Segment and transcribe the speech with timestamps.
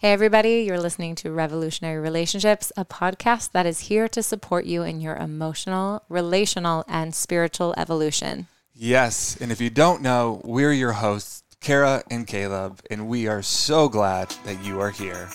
[0.00, 4.82] Hey, everybody, you're listening to Revolutionary Relationships, a podcast that is here to support you
[4.82, 8.46] in your emotional, relational, and spiritual evolution.
[8.74, 9.36] Yes.
[9.42, 13.90] And if you don't know, we're your hosts, Kara and Caleb, and we are so
[13.90, 15.28] glad that you are here.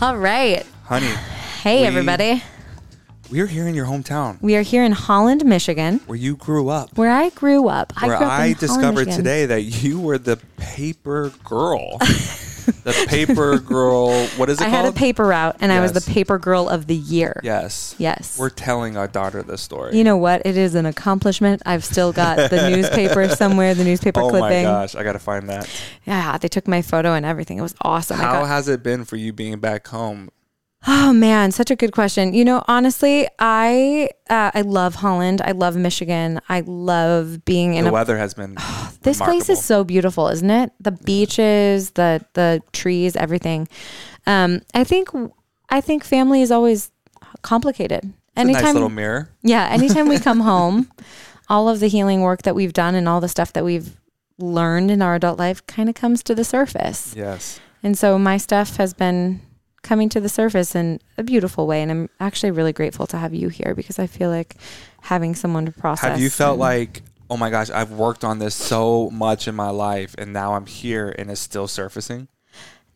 [0.00, 0.64] All right.
[0.84, 1.12] Honey,
[1.64, 1.86] Hey,
[3.34, 6.68] We- we're here in your hometown We are here in Holland, Michigan, where you grew
[6.68, 6.96] up.
[6.96, 7.92] where I grew up.
[8.00, 9.16] where grew up I Holland, discovered Michigan.
[9.16, 11.98] today that you were the paper girl.
[12.84, 14.24] the paper girl.
[14.36, 14.84] What is it I called?
[14.84, 17.40] had a paper route, and I was the paper girl of the year.
[17.42, 17.94] Yes.
[17.98, 18.38] Yes.
[18.38, 19.96] We're telling our daughter this story.
[19.96, 20.42] you know what?
[20.46, 21.60] It is an accomplishment.
[21.66, 24.64] I've still got the newspaper somewhere, the newspaper clipping.
[24.66, 25.68] oh my gosh, I got to find that.
[26.06, 27.58] Yeah, they took my photo and everything.
[27.58, 28.16] It was awesome.
[28.18, 30.30] How got- has it been for you being back home?
[30.86, 32.34] Oh man, such a good question.
[32.34, 35.40] You know, honestly, I uh, I love Holland.
[35.42, 36.40] I love Michigan.
[36.48, 38.56] I love being in the a weather has been
[39.02, 40.72] this place is so beautiful, isn't it?
[40.80, 43.68] The beaches, the the trees, everything.
[44.26, 45.08] Um, I think
[45.70, 46.90] I think family is always
[47.42, 48.12] complicated.
[48.36, 49.30] It's a nice little mirror.
[49.42, 50.90] yeah, anytime we come home,
[51.48, 53.96] all of the healing work that we've done and all the stuff that we've
[54.38, 57.14] learned in our adult life kind of comes to the surface.
[57.16, 57.60] Yes.
[57.82, 59.40] And so my stuff has been
[59.84, 61.80] coming to the surface in a beautiful way.
[61.82, 64.56] And I'm actually really grateful to have you here because I feel like
[65.02, 66.10] having someone to process.
[66.10, 69.54] Have you felt and- like, oh my gosh, I've worked on this so much in
[69.54, 72.26] my life and now I'm here and it's still surfacing?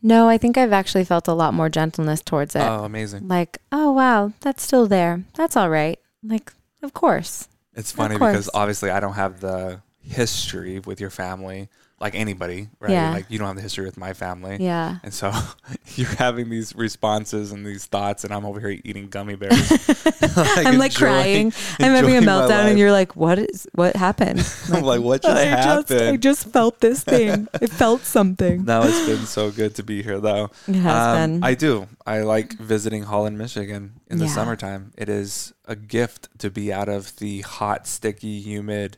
[0.01, 2.61] No, I think I've actually felt a lot more gentleness towards it.
[2.61, 3.27] Oh, amazing.
[3.27, 5.23] Like, oh, wow, that's still there.
[5.35, 5.99] That's all right.
[6.23, 7.49] Like, of course.
[7.75, 11.69] It's funny because obviously I don't have the history with your family
[12.01, 12.91] like anybody, right?
[12.91, 13.11] Yeah.
[13.11, 14.57] Like you don't have the history with my family.
[14.59, 14.97] Yeah.
[15.03, 15.31] And so
[15.95, 19.71] you're having these responses and these thoughts, and I'm over here eating gummy bears.
[20.21, 21.53] I'm like enjoying- crying.
[21.79, 23.67] I'm having a meltdown, and you're like, "What is?
[23.73, 24.41] What happened?"
[24.73, 25.87] I'm like, what just I happened?
[25.87, 27.47] just, I just felt this thing.
[27.61, 28.63] It felt something.
[28.65, 30.51] no, it's been so good to be here, though.
[30.67, 31.43] It has Um, been.
[31.43, 31.87] I do.
[32.05, 34.31] I like visiting Holland, Michigan in the Yeah.
[34.31, 34.93] summertime.
[34.97, 38.97] It is a gift to be out of the hot, sticky, humid,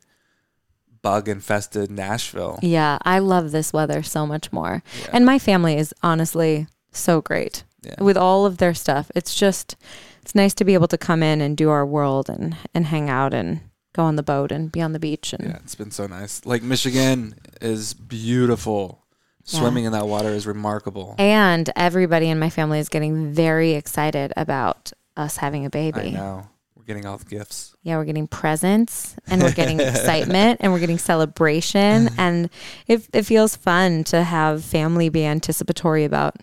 [1.02, 2.60] bug infested Nashville.
[2.62, 4.84] yeah, I love this weather so much more.
[5.02, 5.10] Yeah.
[5.14, 7.96] And my family is honestly so great Yeah.
[8.04, 9.12] with all of their stuff.
[9.16, 9.76] It's just,
[10.22, 13.10] it's nice to be able to come in and do our world and and hang
[13.10, 13.62] out and
[13.94, 16.46] go on the boat and be on the beach and Yeah, it's been so nice.
[16.46, 19.00] Like Michigan is beautiful.
[19.46, 19.60] Yeah.
[19.60, 21.16] Swimming in that water is remarkable.
[21.18, 26.12] and everybody in my family is getting very excited about us having a baby.
[26.12, 26.48] know.
[26.82, 27.76] We're getting all the gifts.
[27.84, 32.10] Yeah, we're getting presents and we're getting excitement and we're getting celebration.
[32.18, 32.50] And
[32.88, 36.38] it, it feels fun to have family be anticipatory about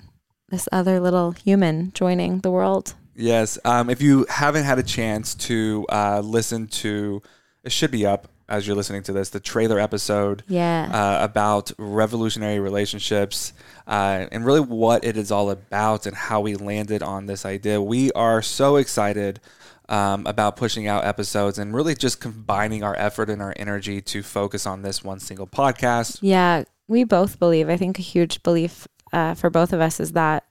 [0.49, 2.95] this other little human joining the world.
[3.17, 3.59] Yes.
[3.65, 7.21] Um, if you haven't had a chance to uh, listen to,
[7.65, 10.89] it should be up as you're listening to this, the trailer episode Yeah.
[11.21, 13.53] uh, about revolutionary relationships
[13.87, 17.83] uh, and really what it is all about and how we landed on this idea.
[17.83, 19.41] We are so excited
[19.89, 24.23] um, about pushing out episodes and really just combining our effort and our energy to
[24.23, 26.19] focus on this one single podcast.
[26.23, 26.65] yeah.
[26.91, 30.45] We both believe, I think a huge belief uh, for both of us is that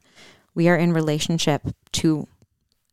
[0.54, 2.28] we are in relationship to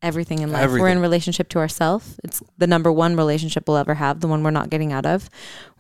[0.00, 0.71] everything in life.
[0.71, 2.19] We're in relationship to ourselves.
[2.25, 5.28] It's the number one relationship we'll ever have, the one we're not getting out of.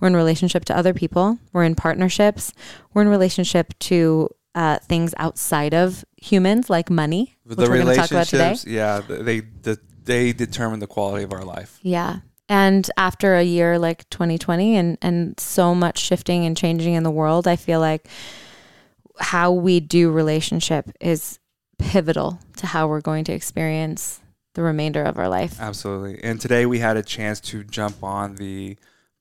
[0.00, 1.38] We're in relationship to other people.
[1.52, 2.52] We're in partnerships.
[2.92, 7.86] We're in relationship to uh, things outside of humans, like money, which the we're going
[7.86, 8.44] to talk about today.
[8.44, 11.78] relationships, yeah, they, they they determine the quality of our life.
[11.82, 12.18] Yeah.
[12.48, 17.10] And after a year like 2020 and, and so much shifting and changing in the
[17.10, 18.06] world, I feel like
[19.18, 21.38] how we do relationship is
[21.78, 24.20] pivotal to how we're going to experience
[24.54, 25.60] the remainder of our life.
[25.60, 26.22] Absolutely.
[26.22, 28.76] And today we had a chance to jump on the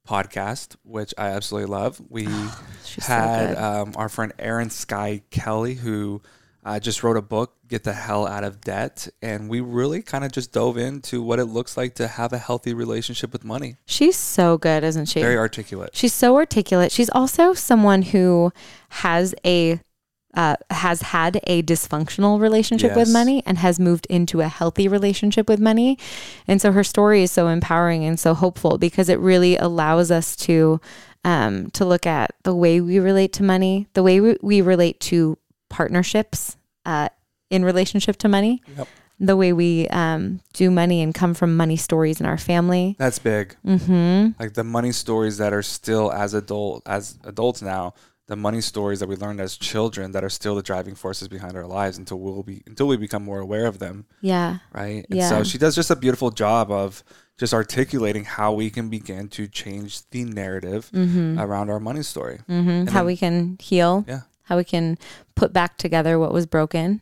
[0.08, 2.02] podcast, which I absolutely love.
[2.10, 2.26] We
[2.86, 6.22] She's so had um, our friend Erin Skye Kelly, who
[6.66, 9.08] uh, just wrote a book, Get the Hell Out of Debt.
[9.22, 12.38] And we really kind of just dove into what it looks like to have a
[12.38, 13.76] healthy relationship with money.
[13.86, 15.22] She's so good, isn't she?
[15.22, 15.92] Very articulate.
[15.94, 16.92] She's so articulate.
[16.92, 18.52] She's also someone who
[18.90, 19.80] has a
[20.36, 25.48] uh, has had a dysfunctional relationship with money and has moved into a healthy relationship
[25.48, 25.96] with money.
[26.48, 30.36] And so her story is so empowering and so hopeful because it really allows us
[30.38, 30.82] to
[31.26, 35.00] um, to look at the way we relate to money, the way we, we relate
[35.02, 35.38] to
[35.78, 36.56] partnerships
[36.86, 37.10] uh,
[37.50, 38.88] in relationship to money, Yep.
[39.20, 42.96] the way we um, do money and come from money stories in our family.
[43.00, 43.56] That's big.
[43.66, 47.94] hmm Like the money stories that are still as adult as adults now,
[48.28, 51.54] the money stories that we learned as children that are still the driving forces behind
[51.58, 54.06] our lives until we'll be until we become more aware of them.
[54.22, 54.50] Yeah.
[54.74, 55.06] right?
[55.10, 55.30] And Yeah.
[55.30, 57.04] so she does just a beautiful job of
[57.42, 61.40] just articulating how we can begin to change the narrative Mm-hmm.
[61.44, 62.38] around our money story.
[62.48, 63.36] hmm How then- we can
[63.70, 63.94] heal.
[64.08, 64.22] Yeah.
[64.44, 64.98] How we can
[65.36, 67.02] put back together what was broken.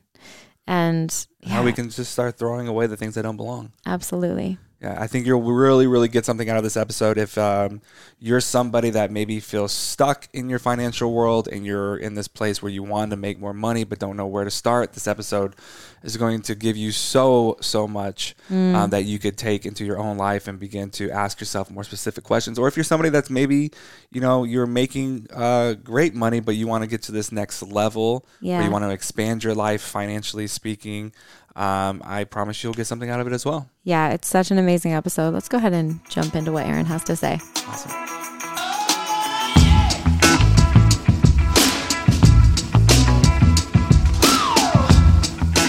[0.67, 3.71] And yeah, How we can just start throwing away the things that don't belong.
[3.85, 4.57] absolutely.
[4.81, 7.81] Yeah, I think you'll really, really get something out of this episode if um,
[8.19, 12.63] you're somebody that maybe feels stuck in your financial world and you're in this place
[12.63, 14.94] where you want to make more money but don't know where to start.
[14.94, 15.56] This episode
[16.01, 20.00] is going to give you so, so much um, that you could take into your
[20.00, 22.57] own life and begin to ask yourself more specific questions.
[22.57, 23.69] Or if you're somebody that's maybe,
[24.12, 27.62] you know, you're making uh, great money but you want to get to this next
[27.62, 28.66] level, or Yeah.
[28.66, 31.12] you want to expand your life financially speaking,
[31.56, 33.69] um, I promise you'll get something out of it as well.
[33.83, 35.33] Yeah, it's such an amazing episode.
[35.33, 37.39] Let's go ahead and jump into what Erin has to say.
[37.68, 37.92] Awesome.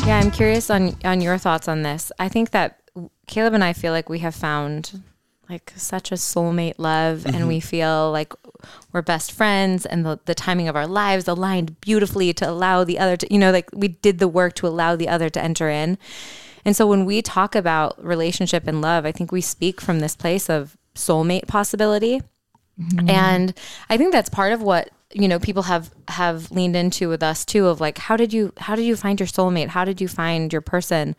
[0.06, 2.12] Yeah, I'm curious on on your thoughts on this.
[2.18, 2.80] I think that
[3.26, 5.00] Caleb and I feel like we have found
[5.52, 7.48] like such a soulmate love and mm-hmm.
[7.48, 8.32] we feel like
[8.90, 12.98] we're best friends and the, the timing of our lives aligned beautifully to allow the
[12.98, 15.68] other to you know like we did the work to allow the other to enter
[15.68, 15.98] in.
[16.64, 20.16] And so when we talk about relationship and love, I think we speak from this
[20.16, 22.22] place of soulmate possibility.
[22.80, 23.10] Mm-hmm.
[23.10, 23.54] And
[23.90, 27.44] I think that's part of what you know people have have leaned into with us
[27.44, 30.08] too of like how did you how did you find your soulmate how did you
[30.08, 31.14] find your person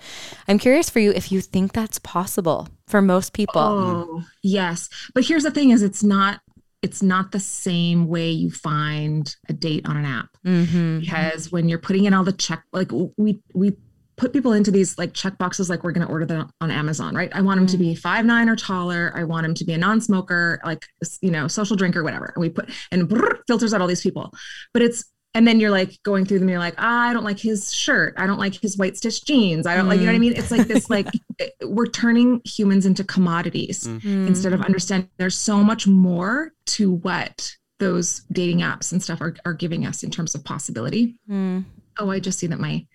[0.48, 4.90] i'm curious for you if you think that's possible for most people Oh, yes.
[5.14, 6.42] But here's the thing is it's not
[6.82, 10.30] it's not the same way you find a date on an app.
[10.46, 11.00] mm-hmm.
[11.00, 13.78] Because when you're putting in all the check like we we
[14.16, 17.16] put people into these like check boxes like we're going to order them on Amazon,
[17.16, 17.32] right?
[17.34, 19.12] I want them to be five nine or taller.
[19.16, 20.86] I want them to be a non-smoker, like
[21.22, 22.32] you know, social drinker, whatever.
[22.36, 24.32] And we put and brrr, filters out all these people.
[24.74, 25.06] But it's
[25.36, 28.14] and then you're like going through them, you're like, ah, I don't like his shirt.
[28.18, 29.66] I don't like his white stitch jeans.
[29.66, 30.34] I don't like, you know what I mean?
[30.38, 31.08] It's like this, like
[31.64, 34.28] we're turning humans into commodities Mm-hmm.
[34.28, 39.36] instead of understanding there's so much more to what those dating apps and stuff are,
[39.44, 41.16] are giving us in terms of possibility.
[41.28, 41.66] Mm.
[41.98, 42.86] Oh, I just see that my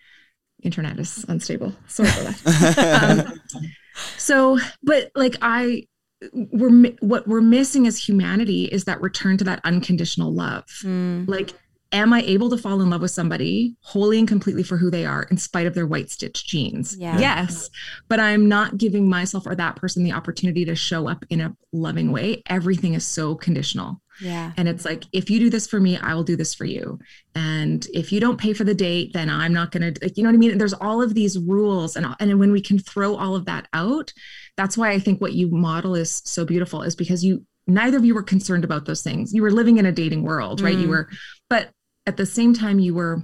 [0.62, 1.72] internet is unstable.
[1.86, 3.28] Sorry for that.
[3.28, 3.62] um,
[4.16, 5.84] so, but like I,
[6.32, 10.64] we're what we're missing as humanity is that return to that unconditional love.
[10.82, 11.28] Mm.
[11.28, 11.52] Like,
[11.90, 15.06] am I able to fall in love with somebody wholly and completely for who they
[15.06, 16.96] are, in spite of their white stitch jeans?
[16.98, 17.18] Yeah.
[17.18, 17.70] Yes,
[18.08, 21.56] but I'm not giving myself or that person the opportunity to show up in a
[21.72, 22.42] loving way.
[22.46, 24.02] Everything is so conditional.
[24.20, 26.66] yeah And it's like, if you do this for me, I will do this for
[26.66, 26.98] you.
[27.34, 30.22] And if you don't pay for the date, then I'm not going to, like, you
[30.24, 30.58] know what I mean?
[30.58, 31.96] There's all of these rules.
[31.96, 34.12] And, and when we can throw all of that out,
[34.56, 38.04] that's why I think what you model is so beautiful, is because you, neither of
[38.04, 39.32] you were concerned about those things.
[39.32, 40.76] You were living in a dating world, right?
[40.76, 40.90] You Mm.
[40.90, 41.08] were,
[41.48, 41.70] but
[42.08, 43.22] at the same time, you were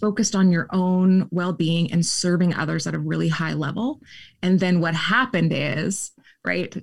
[0.00, 4.00] focused on your own well being and serving others at a really high level.
[4.42, 6.12] And then what happened is,
[6.44, 6.74] right?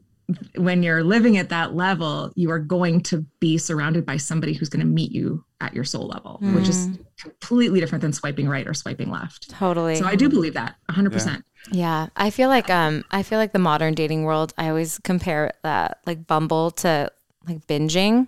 [0.55, 4.69] when you're living at that level, you are going to be surrounded by somebody who's
[4.69, 6.87] going to meet you at your soul level, which is
[7.19, 9.49] completely different than swiping right or swiping left.
[9.49, 11.43] totally So I do believe that 100%.
[11.71, 14.53] Yeah, I feel like um I feel like the modern dating world.
[14.57, 17.11] I always compare that like Bumble to
[17.47, 18.27] like binging.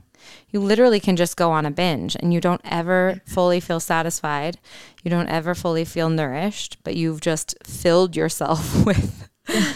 [0.56, 4.58] You literally can just go on a binge and you don't ever fully feel satisfied.
[5.04, 9.28] You don't ever fully feel nourished, but you've just filled yourself with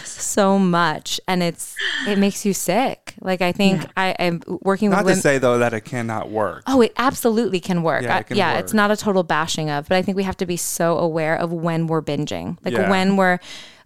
[0.06, 1.76] so much and it's
[2.08, 3.14] it makes you sick.
[3.20, 6.62] Like I think I am working with Not to say though that it cannot work.
[6.66, 8.02] Oh, it absolutely can work.
[8.04, 8.64] Yeah, I- it can yeah work.
[8.64, 11.36] it's not a total bashing of, but I think we have to be so aware
[11.36, 12.56] of when we're binging.
[12.64, 12.88] Like Yeah.
[12.88, 13.38] when we're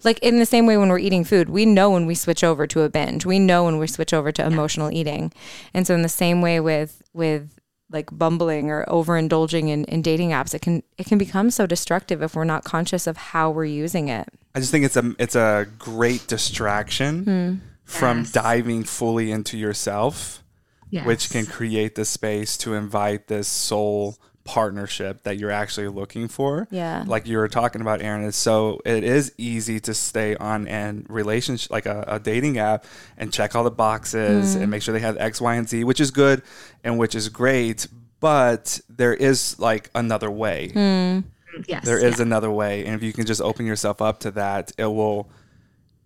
[0.04, 2.66] like in the same way when we're eating food, we know when we switch over
[2.66, 3.24] to a binge.
[3.24, 5.32] We know when we switch over to emotional eating.
[5.72, 7.58] And so in the same way with with
[7.90, 12.22] like bumbling or overindulging in, in dating apps, it can it can become so destructive
[12.22, 14.28] if we're not conscious of how we're using it.
[14.54, 17.54] I just think it's a it's a great distraction hmm.
[17.84, 18.32] from Yes.
[18.32, 20.42] diving fully into yourself,
[20.90, 21.06] Yes.
[21.06, 26.68] which can create the space to invite this soul partnership that you're actually looking for.
[26.70, 27.04] Yeah.
[27.06, 31.06] Like you were talking about, Erin, it's so it is easy to stay on an
[31.08, 32.84] relationship like a, a dating app
[33.16, 34.70] and check all the boxes and mm-hmm.
[34.70, 36.42] make sure they have X, Y, and Z, which is good
[36.82, 37.86] and which is great.
[38.20, 40.70] But there is like another way.
[40.72, 41.20] Hmm.
[41.66, 41.84] yes.
[41.84, 44.86] There is another way, and if you can just open yourself up to that, it
[44.86, 45.28] will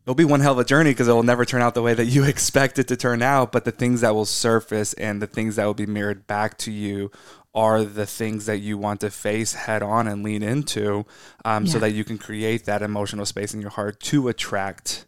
[0.09, 1.93] it'll be one hell of a journey because it will never turn out the way
[1.93, 3.53] that you expect it to turn out.
[3.53, 6.73] But the things that will surface and the things that will be mirrored back to
[6.73, 7.11] you
[7.59, 11.05] are the things that you want to face head on and lean into,
[11.45, 15.07] um, so that you can create that emotional space in your heart to attract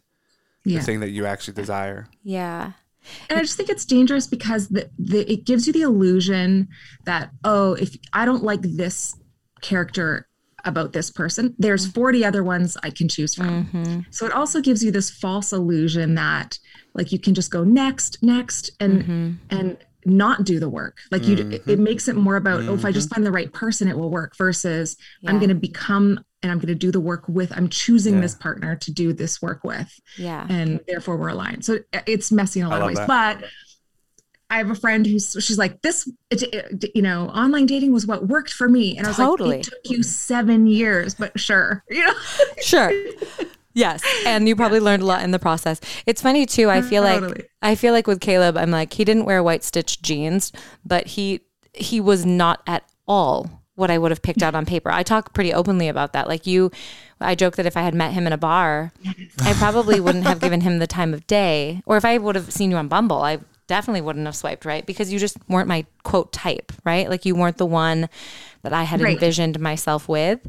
[0.65, 0.79] yeah.
[0.79, 2.07] the thing that you actually desire.
[2.23, 2.73] Yeah.
[3.29, 6.67] And I just think it's dangerous because the, the it gives you the illusion
[7.05, 9.15] that oh, if I don't like this
[9.61, 10.27] character
[10.65, 11.55] about this person.
[11.57, 13.65] There's 40 other ones I can choose from.
[13.65, 13.99] Mm-hmm.
[14.11, 16.59] So it also gives you this false illusion that
[16.93, 19.31] like you can just go next, next, and Mm-hmm.
[19.49, 20.97] and not do the work.
[21.11, 21.67] Like you, Mhm.
[21.67, 24.09] it makes it more about oh, if I just find the right person, it will
[24.09, 24.35] work.
[24.37, 27.51] Versus I'm going to become and I'm going to do the work with.
[27.55, 28.21] I'm choosing Yeah.
[28.21, 30.45] this partner to do this work with, Yeah.
[30.49, 31.63] and therefore we're aligned.
[31.65, 33.07] So it's messy in a lot of ways, that.
[33.07, 33.49] but.
[34.49, 38.05] I have a friend who's she's like this it, it- you know online dating was
[38.05, 39.49] what worked for me and I was Totally.
[39.51, 42.13] like it took you 7 years but sure you know
[42.61, 42.91] Sure.
[43.73, 44.03] Yes.
[44.25, 45.79] And you probably learned a lot in the process.
[46.05, 46.69] It's funny too.
[46.69, 49.63] I mm, feel like I feel like with Caleb, I'm like, he didn't wear white
[49.63, 50.51] stitch jeans,
[50.85, 51.41] but he
[51.73, 54.91] he was not at all what I would have picked out on paper.
[54.91, 56.27] I talk pretty openly about that.
[56.27, 56.71] Like you
[57.19, 58.91] I joke that if I had met him in a bar,
[59.41, 61.81] I probably wouldn't have given him the time of day.
[61.85, 64.85] Or if I would have seen you on Bumble, I definitely wouldn't have swiped right
[64.85, 67.09] because you just weren't my quote type, right?
[67.09, 68.09] Like you weren't the one
[68.63, 69.13] that I had Right.
[69.13, 70.39] envisioned myself with.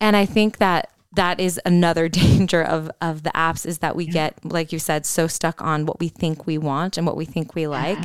[0.00, 4.06] And I think that that is another danger of of the apps is that we
[4.06, 7.24] get like you said so stuck on what we think we want and what we
[7.24, 7.98] think we like.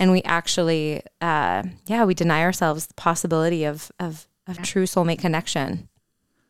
[0.00, 5.18] And we actually uh yeah we deny ourselves the possibility of of of true soulmate
[5.18, 5.88] connection.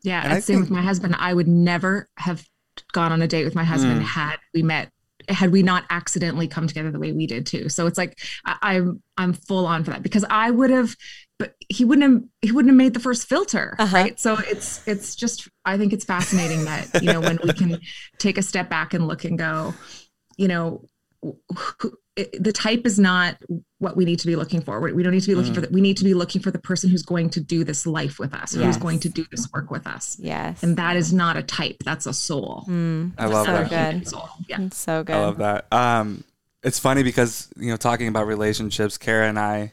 [0.01, 1.15] Yeah, And I and same with my husband.
[1.19, 2.47] I would never have
[2.93, 3.67] gone on a date with my Mm.
[3.67, 4.91] husband had we met
[5.29, 7.69] had we not accidentally come together the way we did too.
[7.69, 10.95] So it's like I, I'm I'm full on for that because I would have,
[11.37, 13.95] but he wouldn't have he wouldn't have made the first filter, Uh-huh.
[13.95, 14.19] right?
[14.19, 17.79] So it's it's just I think it's fascinating that you know when we can
[18.17, 19.73] take a step back and look and go,
[20.37, 20.89] you know,
[21.79, 23.37] who, it, the type is not
[23.79, 24.79] what we need to be looking for.
[24.79, 25.71] We we don't need to be looking for that.
[25.71, 28.33] We need to be looking for the person who's going to do this life with
[28.33, 28.65] us, Yes.
[28.65, 30.17] who's going to do this work with us.
[30.19, 32.65] yes And that is not a type, that's a soul.
[32.67, 33.69] mm, I love so that.
[33.93, 34.29] good Soul.
[34.47, 34.61] Yeah.
[34.61, 35.71] it's so good I love that.
[35.71, 36.23] Um,
[36.63, 39.71] it's funny because you know, talking about relationships, Kara and I,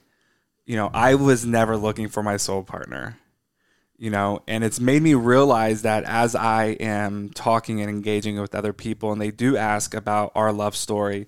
[0.66, 3.18] you know, I was never looking for my soul partner.
[3.98, 8.54] You know, and it's made me realize that as I am talking and engaging with
[8.54, 11.24] other people, and they do ask about our love story,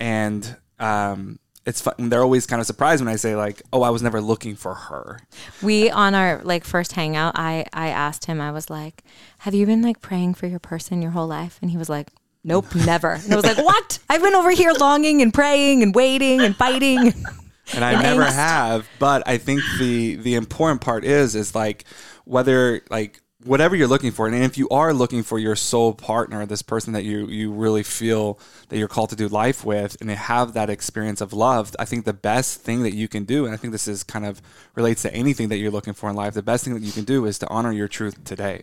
[0.00, 1.94] and um, it's fun.
[2.08, 4.74] They're always kind of surprised when I say like, "Oh, I was never looking for
[4.74, 5.20] her."
[5.62, 9.02] we on our like first hangout i i asked him i was like
[9.40, 12.08] have you been like praying for your person your whole life and he was like
[12.42, 15.94] nope never and i was like what i've been over here longing and praying and
[15.94, 17.12] waiting and fighting
[17.74, 18.32] and I and never angst.
[18.34, 18.88] have.
[18.98, 21.84] But I think the the important part is is like
[22.24, 26.44] whether like whatever you're looking for, and if you are looking for your soul partner,
[26.46, 30.10] this person that you you really feel that you're called to do life with, and
[30.10, 33.54] have that experience of love, I think the best thing that you can do, and
[33.54, 34.42] I think this is kind of
[34.74, 37.04] relates to anything that you're looking for in life, the best thing that you can
[37.04, 38.62] do is to honor your truth today.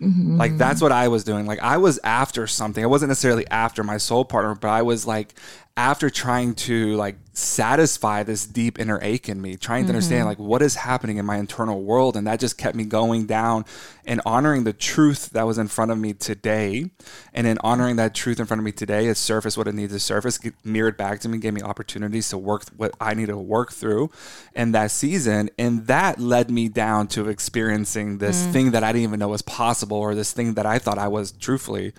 [0.00, 0.36] Mm-hmm.
[0.36, 1.46] Like that's what I was doing.
[1.46, 2.82] Like I was after something.
[2.82, 5.34] I wasn't necessarily after my soul partner, but I was like
[5.76, 10.28] after trying to like satisfy this deep inner ache in me, trying to understand mm-hmm.
[10.28, 12.16] like what is happening in my internal world.
[12.16, 13.64] And that just kept me going down
[14.06, 16.90] and honoring the truth that was in front of me today.
[17.32, 19.92] And in honoring that truth in front of me today, it surfaced what it needs
[19.92, 23.32] to surface, get mirrored back to me, gave me opportunities to work what I needed
[23.32, 24.12] to work through
[24.54, 25.50] in that season.
[25.58, 28.52] And that led me down to experiencing this mm.
[28.52, 31.08] thing that I didn't even know was possible or this thing that I thought I
[31.08, 31.94] was truthfully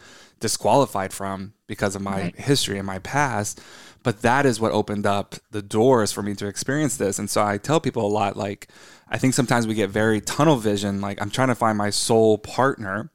[0.45, 2.39] disqualified from because of my Right.
[2.39, 3.59] history and my past.
[4.03, 7.17] But that is what opened up the doors for me to experience this.
[7.17, 8.67] And so I tell people a lot like,
[9.09, 11.01] I think sometimes we get very tunnel vision.
[11.01, 13.09] Like, I'm trying to find my soul partner.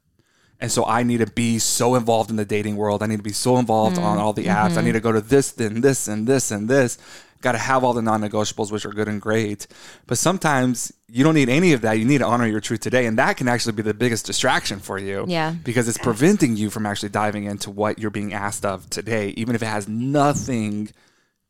[0.59, 3.01] And so I need to be so involved in the dating world.
[3.01, 4.51] I need to be so involved on mm, all the apps.
[4.51, 4.85] I mm-hmm.
[4.87, 6.97] need to go to this, then this, and this, and this.
[7.41, 9.67] Got to have all the non negotiables, which are good and great.
[10.07, 11.93] But sometimes you don't need any of that.
[11.93, 13.05] You need to honor your truth today.
[13.05, 15.25] And that can actually be the biggest distraction for you.
[15.27, 15.55] Yeah.
[15.63, 19.55] Because it's preventing you from actually diving into what you're being asked of today, even
[19.55, 20.89] if it has nothing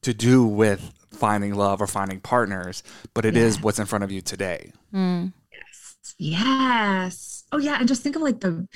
[0.02, 2.84] to do with finding love or finding partners,
[3.14, 4.72] but it is what's in front of you today.
[4.94, 5.34] Mm.
[5.52, 6.16] Yes.
[6.18, 7.44] Yes.
[7.52, 7.78] Oh yeah.
[7.80, 8.68] And just think of like the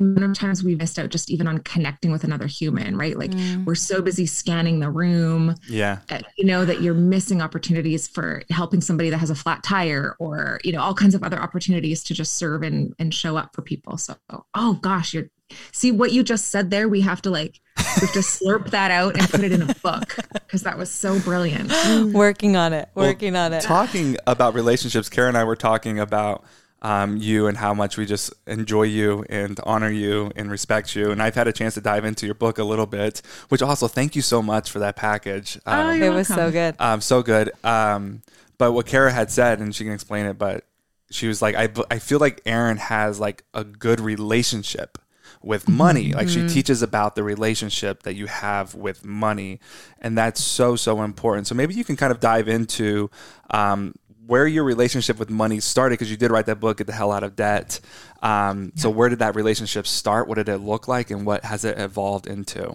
[0.00, 3.16] amount of times we missed out just even on connecting with another human, right?
[3.18, 3.32] Like
[3.64, 5.98] we're so busy scanning the room, Yeah.
[6.10, 10.16] uh, you know, that you're missing opportunities for helping somebody that has a flat tire
[10.18, 13.54] or, you know, all kinds of other opportunities to just serve and, and show up
[13.54, 13.96] for people.
[13.98, 14.16] So,
[14.54, 15.28] oh gosh, you're,
[15.72, 16.88] see what you just said there.
[16.88, 19.74] We have to like, we have to slurp that out and put it in a
[19.82, 21.70] book because that was so brilliant.
[22.14, 26.44] working on it working on it Talking about relationships, Kara and I were talking about
[26.82, 31.10] um, you and how much we just enjoy you and honor you and respect you.
[31.10, 33.86] And I've had a chance to dive into your book a little bit, which also
[33.88, 35.58] thank you so much for that package.
[35.66, 37.50] Oh, Um, you're it was so good um, so good.
[37.64, 38.22] Um,
[38.58, 40.64] but what Kara had said, and she can explain it, but
[41.10, 44.98] she was like, I, I feel like Erin has like a good relationship
[45.42, 46.12] with money.
[46.12, 49.58] Like she teaches about the relationship that you have with money.
[49.98, 51.46] And that's so, so important.
[51.46, 53.10] So maybe you can kind of dive into
[53.50, 53.94] um,
[54.26, 57.12] where your relationship with money started because you did write that book, Get the Hell
[57.12, 57.80] Out of Debt.
[58.22, 58.82] Um, yeah.
[58.82, 60.28] So, where did that relationship start?
[60.28, 62.74] What did it look like, and what has it evolved into?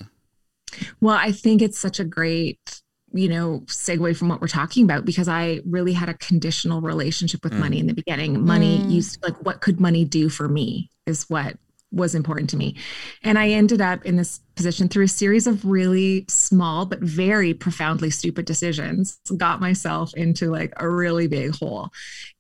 [1.00, 2.82] Well, I think it's such a great
[3.14, 7.44] you know segue from what we're talking about because i really had a conditional relationship
[7.44, 7.60] with mm.
[7.60, 8.92] money in the beginning money mm.
[8.92, 11.58] used like what could money do for me is what
[11.96, 12.76] was important to me
[13.24, 17.54] and i ended up in this position through a series of really small but very
[17.54, 21.90] profoundly stupid decisions got myself into like a really big hole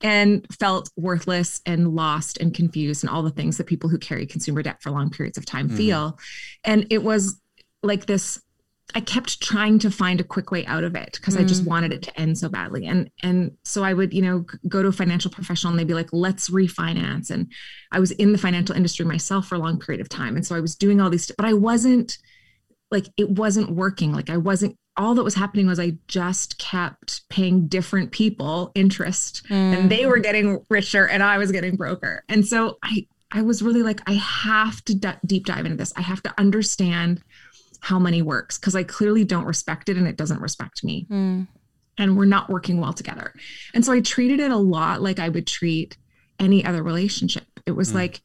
[0.02, 4.26] and felt worthless and lost and confused and all the things that people who carry
[4.26, 5.78] consumer debt for long periods of time mm.
[5.78, 6.20] feel
[6.64, 7.40] and it was
[7.82, 8.42] like this
[8.94, 11.42] I kept trying to find a quick way out of it because mm.
[11.42, 11.68] I just mm.
[11.68, 12.86] wanted it to end so badly.
[12.86, 15.94] And and so I would, you know, go to a financial professional and they'd be
[15.94, 17.52] like, "Let's refinance." And
[17.92, 20.56] I was in the financial industry myself for a long period of time, and so
[20.56, 22.18] I was doing all these, but I wasn't
[22.92, 24.14] like it wasn't working.
[24.14, 24.78] Like I wasn't.
[24.98, 29.52] All that was happening was I just kept paying different people interest, mm.
[29.52, 32.24] and they were getting richer, and I was getting broker.
[32.30, 35.92] And so I I was really like, I have to d- deep dive into this.
[35.98, 37.22] I have to understand
[37.86, 41.06] how money works because I clearly don't respect it and it doesn't respect me.
[41.08, 41.48] Mm.
[42.00, 43.32] And we're not working well together.
[43.76, 45.96] And so I treated it a lot like I would treat
[46.40, 47.46] any other relationship.
[47.68, 47.96] It was mm.
[47.96, 48.22] like,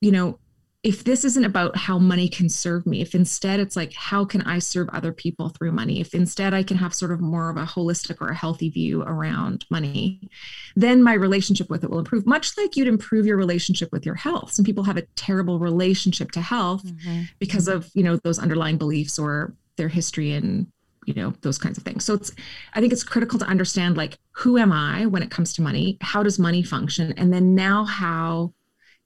[0.00, 0.38] you know,
[0.84, 4.42] if this isn't about how money can serve me, if instead it's like, how can
[4.42, 5.98] I serve other people through money?
[5.98, 9.02] If instead I can have sort of more of a holistic or a healthy view
[9.02, 10.28] around money,
[10.76, 14.14] then my relationship with it will improve, much like you'd improve your relationship with your
[14.14, 14.52] health.
[14.52, 17.22] Some people have a terrible relationship to health mm-hmm.
[17.38, 20.66] because of, you know, those underlying beliefs or their history and
[21.06, 22.32] you know those kinds of things so it's
[22.72, 25.98] i think it's critical to understand like who am i when it comes to money
[26.00, 28.54] how does money function and then now how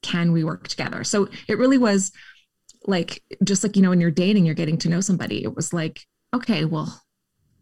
[0.03, 1.05] can we work together?
[1.05, 2.13] So it really was
[2.87, 5.43] like, just like, you know, when you're dating, you're getting to know somebody.
[5.43, 7.03] It was like, okay, well,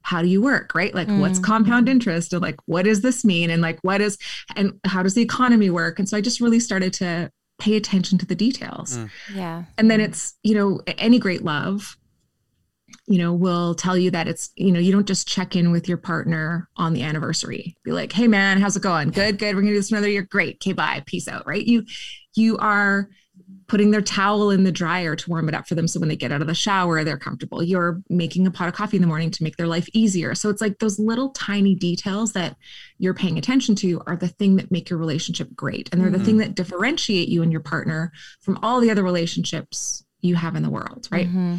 [0.03, 0.75] how do you work?
[0.75, 0.95] Right.
[0.95, 1.21] Like, mm.
[1.21, 2.33] what's compound interest?
[2.33, 3.51] And like, what does this mean?
[3.51, 4.19] And like, what is,
[4.55, 5.99] and how does the economy work?
[5.99, 8.99] And so I just really started to pay attention to the details.
[8.99, 9.11] Mm.
[9.35, 9.65] Yeah.
[9.79, 11.97] And then it's, you know, any great love
[13.09, 15.89] you know, will tell you that it's, you know, you don't just check in with
[15.89, 17.77] your partner on the anniversary.
[17.85, 19.11] Be like, hey man, how's it going?
[19.11, 19.55] Good, good.
[19.55, 20.23] We're gonna do this another year.
[20.23, 20.57] Great.
[20.57, 21.03] Okay, bye.
[21.07, 21.47] Peace out.
[21.47, 21.65] Right.
[21.65, 21.85] You
[22.37, 23.09] you are
[23.69, 26.17] putting their towel in the dryer to warm it up for them so when they
[26.17, 27.63] get out of the shower they're comfortable.
[27.63, 30.35] You're making a pot of coffee in the morning to make their life easier.
[30.35, 32.57] So it's like those little tiny details that
[32.99, 35.89] you're paying attention to are the thing that make your relationship great.
[35.91, 36.19] And they're mm-hmm.
[36.19, 40.57] the thing that differentiate you and your partner from all the other relationships you have
[40.57, 41.29] in the world right?
[41.29, 41.57] Mm-hmm.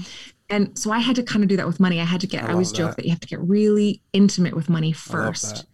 [0.50, 2.02] and so i had to kind of do that with money.
[2.02, 2.78] I had to get i, I always that.
[2.78, 3.06] joke that.
[3.06, 5.66] you have to get really intimate with money first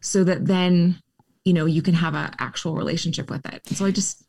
[0.00, 1.00] so that then
[1.44, 3.66] you know you can have an actual relationship with it.
[3.66, 4.21] So i just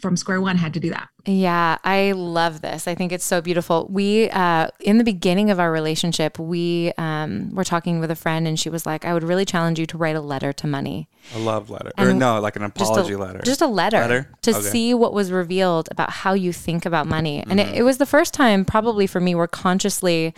[0.00, 1.08] from square one had to do that.
[1.24, 2.86] Yeah, I love this.
[2.86, 3.86] I think it's so beautiful.
[3.90, 8.46] We, uh, in the beginning of our relationship, we um, were talking with a friend,
[8.46, 11.08] and she was like, "I would really challenge you to write a letter to money."
[11.34, 13.40] A love letter, and or no, like an apology just a, letter.
[13.44, 14.30] Just a letter, letter?
[14.42, 14.60] to okay.
[14.60, 17.40] see what was revealed about how you think about money.
[17.40, 17.74] And mm-hmm.
[17.74, 20.34] it, it was the first time, probably for me, where consciously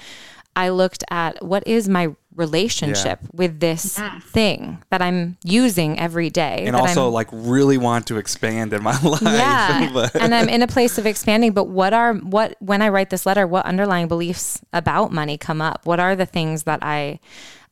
[0.56, 3.28] I looked at what is my relationship yeah.
[3.32, 3.98] with this
[4.32, 6.64] thing that I'm using every day.
[6.66, 9.22] And also I'm, like really want to expand in my life.
[9.22, 10.08] Yeah.
[10.20, 11.52] and I'm in a place of expanding.
[11.52, 15.60] But what are what when I write this letter, what underlying beliefs about money come
[15.60, 15.86] up?
[15.86, 17.20] What are the things that I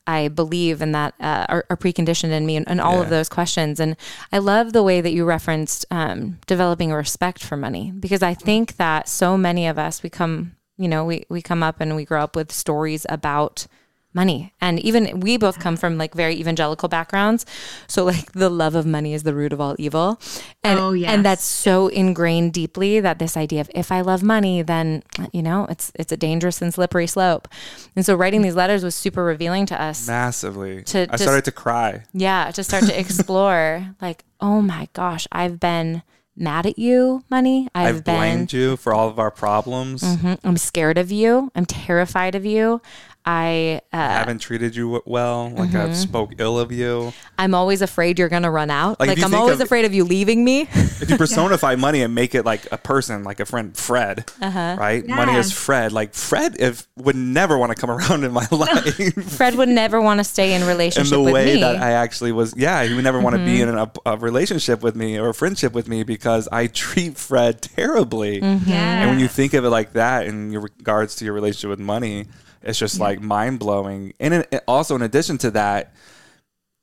[0.07, 3.01] I believe and that uh, are, are, preconditioned in me and, and all yeah.
[3.01, 3.79] of those questions.
[3.79, 3.95] And
[4.31, 8.33] I love the way that you referenced um, developing a respect for money because I
[8.33, 11.95] think that so many of us, we come, you know, we, we come up and
[11.95, 13.67] we grow up with stories about
[14.13, 14.53] money.
[14.59, 17.45] And even we both come from like very evangelical backgrounds.
[17.87, 20.19] So like the love of money is the root of all evil.
[20.63, 21.11] And oh, yes.
[21.11, 25.41] and that's so ingrained deeply that this idea of if I love money, then you
[25.41, 27.47] know, it's it's a dangerous and slippery slope.
[27.95, 30.07] And so writing these letters was super revealing to us.
[30.07, 30.83] Massively.
[30.83, 32.03] To, I started to cry.
[32.13, 36.01] Yeah, to start to explore like, oh my gosh, I've been
[36.39, 37.67] mad at you, money.
[37.75, 40.01] I've, I've been, blamed you for all of our problems.
[40.01, 41.51] Mm-hmm, I'm scared of you.
[41.53, 42.81] I'm terrified of you.
[43.29, 45.49] I uh, haven't treated you well.
[45.49, 45.77] Like mm-hmm.
[45.77, 47.13] I've spoke ill of you.
[47.37, 48.99] I'm always afraid you're gonna run out.
[48.99, 50.61] Like, like I'm always of, afraid of you leaving me.
[50.61, 51.77] if you personify yeah.
[51.77, 54.77] money and make it like a person, like a friend, Fred, uh-huh.
[54.79, 55.05] right?
[55.05, 55.15] Yeah.
[55.15, 55.91] Money is Fred.
[55.91, 59.35] Like Fred, if would never want to come around in my life.
[59.35, 61.13] Fred would never want to stay in relationship.
[61.13, 61.61] In the way me.
[61.61, 63.45] that I actually was, yeah, he would never want to mm-hmm.
[63.45, 67.15] be in a, a, relationship with me or a friendship with me because I treat
[67.15, 68.41] Fred terribly.
[68.41, 68.71] Mm-hmm.
[68.71, 69.01] Yeah.
[69.01, 72.25] And when you think of it like that in regards to your relationship with money
[72.61, 73.03] it's just yeah.
[73.03, 74.13] like mind blowing.
[74.19, 75.93] And in, also, in addition to that,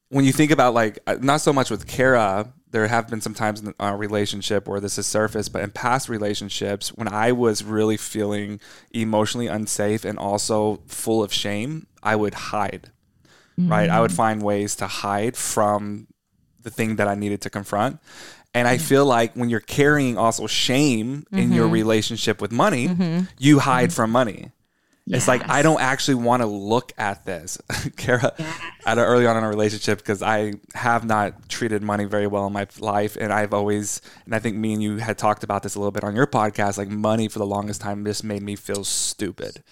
[0.08, 3.34] when you think about like uh, not so much with Kara, there have been some
[3.34, 7.64] times in our relationship where this has surfaced, but in past relationships, when I was
[7.64, 8.60] really feeling
[8.92, 12.90] emotionally unsafe and also full of shame, I would hide.
[13.70, 13.88] right?
[13.88, 14.16] I would mm.
[14.16, 16.08] find ways to hide from
[16.62, 18.00] the thing that I needed to confront.
[18.52, 21.74] And I feel like when you're carrying also shame in your mm-hmm.
[21.74, 23.24] relationship with money, mm-hmm.
[23.38, 23.96] you hide mm-hmm.
[23.96, 24.50] from money.
[25.08, 27.58] It's like I don't actually want to look at this,
[27.96, 28.34] Kara.
[28.84, 32.46] At a, early on in a relationship, because I have not treated money very well
[32.46, 35.62] in my life, and I've always, and I think me and you had talked about
[35.62, 36.76] this a little bit on your podcast.
[36.76, 39.62] Like money for the longest time just made me feel stupid,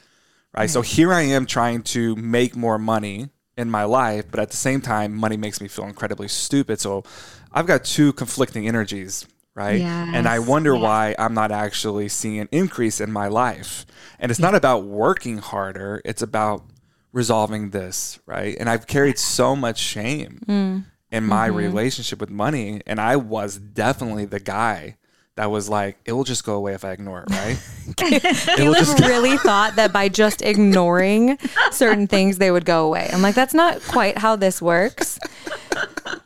[0.57, 0.71] right?
[0.71, 4.57] So here I am trying to make more money in my life, but at the
[4.57, 6.81] same time, money makes me feel incredibly stupid.
[6.81, 7.05] So
[7.53, 9.81] I've got two conflicting energies, right?
[9.81, 10.47] and I Yes.
[10.49, 13.87] wonder why I'm not actually seeing an increase in my life.
[14.19, 16.65] And it's not about working harder, it's about
[17.13, 18.57] resolving this, right?
[18.59, 20.85] And I've carried so much shame mm.
[21.11, 21.57] in my mm-hmm.
[21.57, 22.83] relationship with money.
[22.87, 24.97] And I was definitely the guy
[25.37, 27.59] that was like, it will just go away if I ignore it, right?
[28.57, 31.39] Caleb really thought that by just ignoring
[31.71, 33.11] certain things, they would go away.
[33.13, 35.19] I'm like, that's not quite how this works.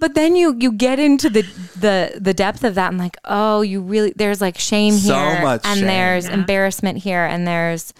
[0.01, 1.43] But then you you get into the
[1.77, 5.43] the the depth of that and like, oh, you really there's like shame So here
[5.43, 5.87] much and shame.
[5.87, 6.35] there's Yeah.
[6.35, 7.93] embarrassment here and there's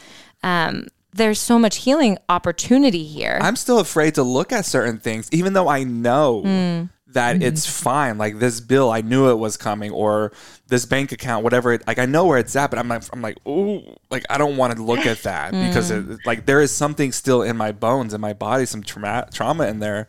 [0.43, 3.39] um there's so much healing opportunity here.
[3.41, 6.91] I'm still afraid to look at certain things, even though I know Mm.
[7.09, 7.43] that Mm-hmm.
[7.45, 8.19] it's fine.
[8.19, 10.31] Like this bill, I knew it was coming, or
[10.69, 11.73] this bank account, whatever.
[11.73, 14.37] It, like I know where it's at, but I'm like, I'm like, ooh, like I
[14.39, 16.19] don't want to look at that because Mm.
[16.19, 19.67] it, like there is something still in my bones, in my body, some trauma, trauma
[19.67, 20.07] in there,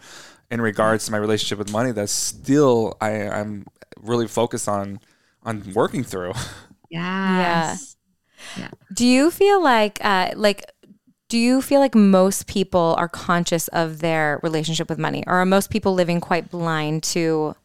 [0.52, 1.92] in regards to my relationship with money.
[1.92, 3.66] That's still I, I'm
[4.02, 5.00] really focused on
[5.44, 6.34] on working through.
[6.92, 7.96] Yes.
[8.94, 10.64] Do you feel like uh like
[11.28, 15.46] do you feel like most people are conscious of their relationship with money or are
[15.46, 17.56] most people living quite blind to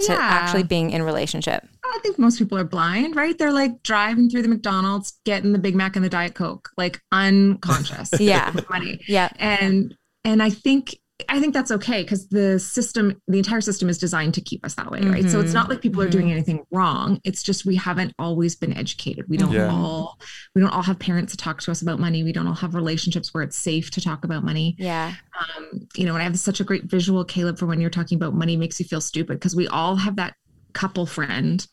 [0.00, 0.18] to Yeah.
[0.18, 1.68] actually being in relationship?
[1.84, 3.36] I think most people are blind, right?
[3.36, 7.02] They're like driving through the McDonald's, getting the Big Mac and the Diet Coke, like
[7.12, 8.10] unconscious.
[8.20, 8.54] Yeah.
[8.70, 9.00] money.
[9.06, 9.28] Yeah.
[9.38, 9.94] And
[10.24, 10.96] and I think
[11.28, 14.74] I think that's okay because the system, the entire system is designed to keep us
[14.74, 15.28] that way, right?
[15.28, 17.20] So it's not like people are doing anything wrong.
[17.24, 19.24] It's just we haven't always been educated.
[19.28, 19.68] We don't Yeah.
[19.68, 20.20] all
[20.54, 22.22] we don't all have parents to talk to us about money.
[22.22, 24.76] We don't all have relationships where it's safe to talk about money.
[24.78, 25.14] Yeah.
[25.40, 28.16] Um, you know, and I have such a great visual, Caleb, for when you're talking
[28.16, 30.34] about money makes you feel stupid because we all have that
[30.72, 31.66] couple friend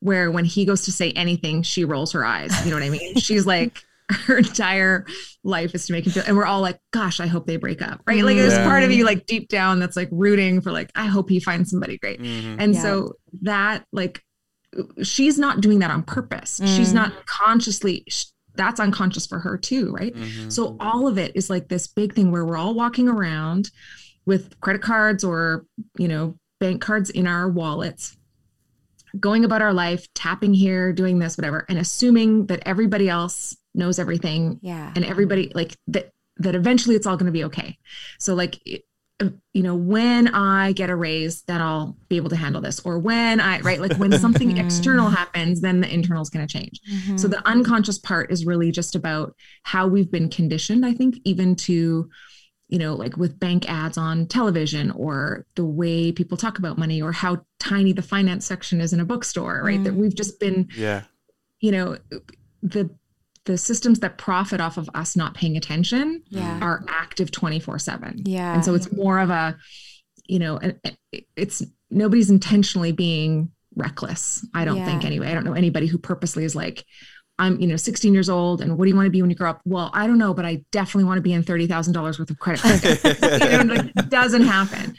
[0.00, 2.64] where when he goes to say anything, she rolls her eyes.
[2.64, 3.16] You know what I mean?
[3.16, 3.82] She's like,
[4.26, 5.04] her entire
[5.42, 7.82] life is to make him feel, and we're all like, gosh, I hope they break
[7.82, 8.22] up, right?
[8.24, 8.64] Like there's Yeah.
[8.64, 11.70] part of you like deep down that's like rooting for like, I hope he finds
[11.70, 12.20] somebody great.
[12.20, 12.56] Mhm.
[12.58, 12.82] And Yeah.
[12.82, 14.22] so that like,
[15.02, 16.60] she's not doing that on purpose.
[16.64, 16.94] She's Mm.
[16.94, 18.04] not consciously.
[18.08, 20.14] sh- That's unconscious for her too, right?
[20.14, 20.50] Mhm.
[20.50, 23.70] So all of it is like this big thing where we're all walking around
[24.24, 25.66] with credit cards or,
[25.98, 28.16] you know, bank cards in our wallets,
[29.20, 33.98] going about our life, tapping here, doing this, whatever, and assuming that everybody else knows
[33.98, 34.92] everything Yeah.
[34.96, 37.78] and everybody like that that eventually it's all going to be okay.
[38.18, 38.60] So like
[39.18, 42.80] uh, you know, when I get a raise, then I'll be able to handle this.
[42.80, 46.52] Or when I, right, like when something external happens, then the internal is going to
[46.52, 46.78] change.
[46.92, 47.16] Mm-hmm.
[47.16, 51.56] So the unconscious part is really just about how we've been conditioned, I think, even
[51.56, 52.10] to,
[52.68, 57.00] you know, like with bank ads on television or the way people talk about money
[57.00, 59.82] or how tiny the finance section is in a bookstore, right?
[59.82, 59.96] That Mm.
[59.96, 61.04] we've just been, Yeah.
[61.60, 61.96] you know,
[62.62, 62.90] the
[63.46, 66.58] the systems that profit off of us not paying attention Yeah.
[66.60, 68.22] are active 24/7.
[68.26, 68.54] Yeah.
[68.54, 69.56] And so it's more of a,
[70.26, 70.60] you know,
[71.36, 74.44] it's nobody's intentionally being reckless.
[74.54, 75.28] I don't think anyway.
[75.28, 76.84] I don't know anybody who purposely is like,
[77.38, 79.36] I'm, you know, 16 years old and what do you want to be when you
[79.36, 79.60] grow up?
[79.64, 82.64] Well, I don't know, but I definitely want to be in $30,000 worth of credit
[83.52, 84.96] you know, like, it doesn't happen.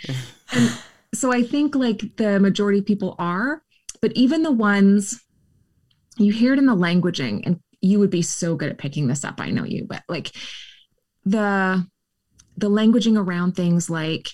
[0.53, 0.71] And
[1.15, 3.63] so I think like the majority of people are,
[4.01, 5.19] but even the ones
[6.19, 9.23] you hear it in the languaging and you would be so good at picking this
[9.23, 9.39] up.
[9.39, 10.31] I know you, but like
[11.25, 11.85] the
[12.57, 14.29] the languaging around things like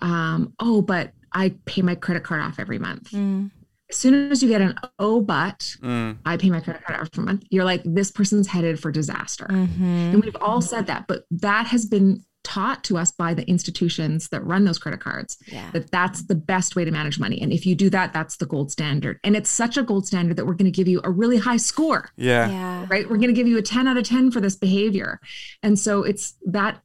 [0.00, 3.10] um, oh, but I pay my credit card off every month.
[3.10, 3.50] Mm.
[3.88, 6.18] As soon as you get an oh, but Mm.
[6.24, 9.46] I pay my credit card off every month, you're like, this person's headed for disaster.
[9.48, 10.12] Mhm.
[10.12, 14.28] And we've all said that, but that has been taught to us by the institutions
[14.28, 15.68] that run those credit cards Yeah.
[15.72, 17.40] that that's the best way to manage money.
[17.42, 19.18] And if you do that, that's the gold standard.
[19.24, 21.56] And it's such a gold standard that we're going to give you a really high
[21.56, 22.48] score, Yeah.
[22.48, 22.86] Yeah.
[22.88, 23.04] right?
[23.10, 25.18] We're going to give you a 10 out of 10 for this behavior.
[25.64, 26.80] And so it's that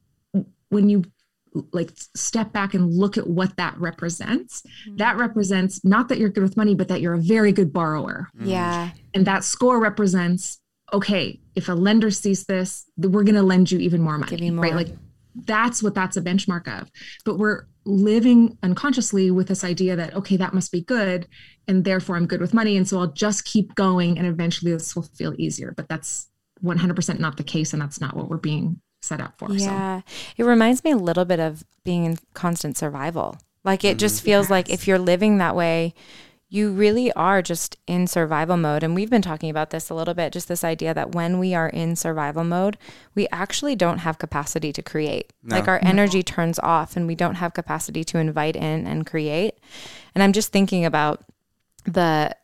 [0.70, 1.04] when you
[1.72, 4.96] like step back and look at what that represents, mm-hmm.
[4.96, 8.28] that represents not that you're good with money, but that you're a very good borrower.
[8.36, 8.48] Mm.
[8.48, 8.90] Yeah.
[9.14, 10.58] And that score represents,
[10.92, 14.40] okay, if a lender sees this, we're going to lend you even more money, Give
[14.40, 14.72] you right?
[14.72, 14.82] more.
[14.82, 14.96] Like
[15.34, 16.90] that's what that's a benchmark of.
[17.24, 21.26] But we're living unconsciously with this idea that, okay, that must be good.
[21.68, 22.76] And therefore I'm good with money.
[22.76, 25.72] And so I'll just keep going and eventually this will feel easier.
[25.76, 26.28] But that's
[26.62, 27.72] 100% not the case.
[27.72, 29.48] And that's not what we're being set up for.
[29.48, 30.02] So Yeah.
[30.36, 33.36] It reminds me a little bit of being in constant survival.
[33.64, 34.26] Like it just mm-hmm.
[34.26, 35.94] feels like if you're living that way,
[36.52, 38.82] you really are just in survival mode.
[38.82, 41.54] And we've been talking about this a little bit just this idea that when we
[41.54, 42.76] are in survival mode,
[43.14, 45.32] we actually don't have capacity to create.
[45.42, 49.60] Like our energy turns off and we don't have capacity to invite in and create.
[50.14, 51.24] And I'm just thinking about
[51.86, 52.36] the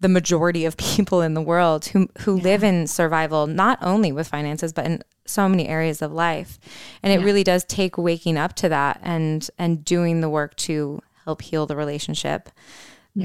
[0.00, 4.28] the majority of people in the world who who live in survival not only with
[4.28, 6.58] finances but in so many areas of life
[7.02, 11.00] and it really does take waking up to that and and doing the work to
[11.24, 12.50] help heal the relationship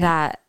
[0.00, 0.40] that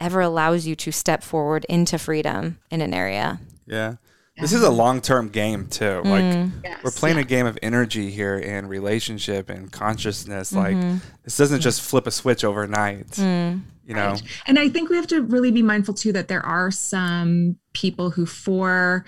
[0.00, 3.96] ever allows you to step forward into freedom in an area Yeah.
[4.40, 5.84] This is a long term game too.
[5.84, 6.04] Mm.
[6.04, 10.52] Like Yes, we're playing a game of energy here and relationship and consciousness.
[10.52, 10.90] Mm-hmm.
[10.90, 13.08] Like this doesn't just flip a switch overnight.
[13.08, 13.60] Mm.
[13.84, 14.16] You know?
[14.46, 18.10] And I think we have to really be mindful too that there are some people
[18.10, 19.04] who, for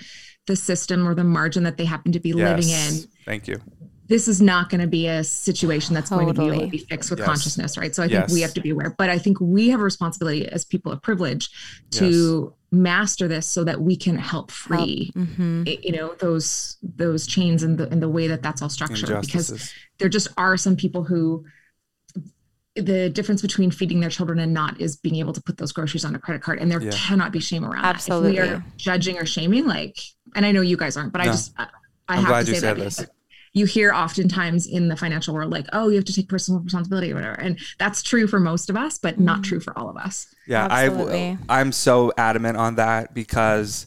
[0.47, 3.61] the system or the margin that they happen to be living in, Thank you.
[4.07, 6.79] This is not going to be a situation that's going to be able to be
[6.79, 7.27] fixed with Yes.
[7.27, 7.95] consciousness, right?
[7.95, 8.95] So I think we have to be aware.
[8.99, 11.49] But I think we have a responsibility as people of privilege
[11.93, 15.63] to master this so that we can help free, mm-hmm.
[15.67, 19.21] you know, those those chains and the and the way that that's all structured.
[19.23, 21.45] Because there just are some people who
[22.77, 26.05] the difference between feeding their children and not is being able to put those groceries
[26.05, 26.91] on a credit card and there Yeah.
[26.93, 27.91] cannot be shame around that.
[27.91, 28.33] if Absolutely.
[28.33, 29.97] we are judging or shaming like
[30.35, 31.63] and i know you guys aren't but i just i,
[32.09, 33.07] I I'm have glad to you say said that this.
[33.55, 36.61] Because you hear oftentimes in the financial world like oh you have to take personal
[36.61, 39.63] responsibility or whatever and that's true for most of us but not true mm.
[39.63, 41.39] for all of us Yeah, Absolutely.
[41.49, 43.87] I I'm so adamant on that because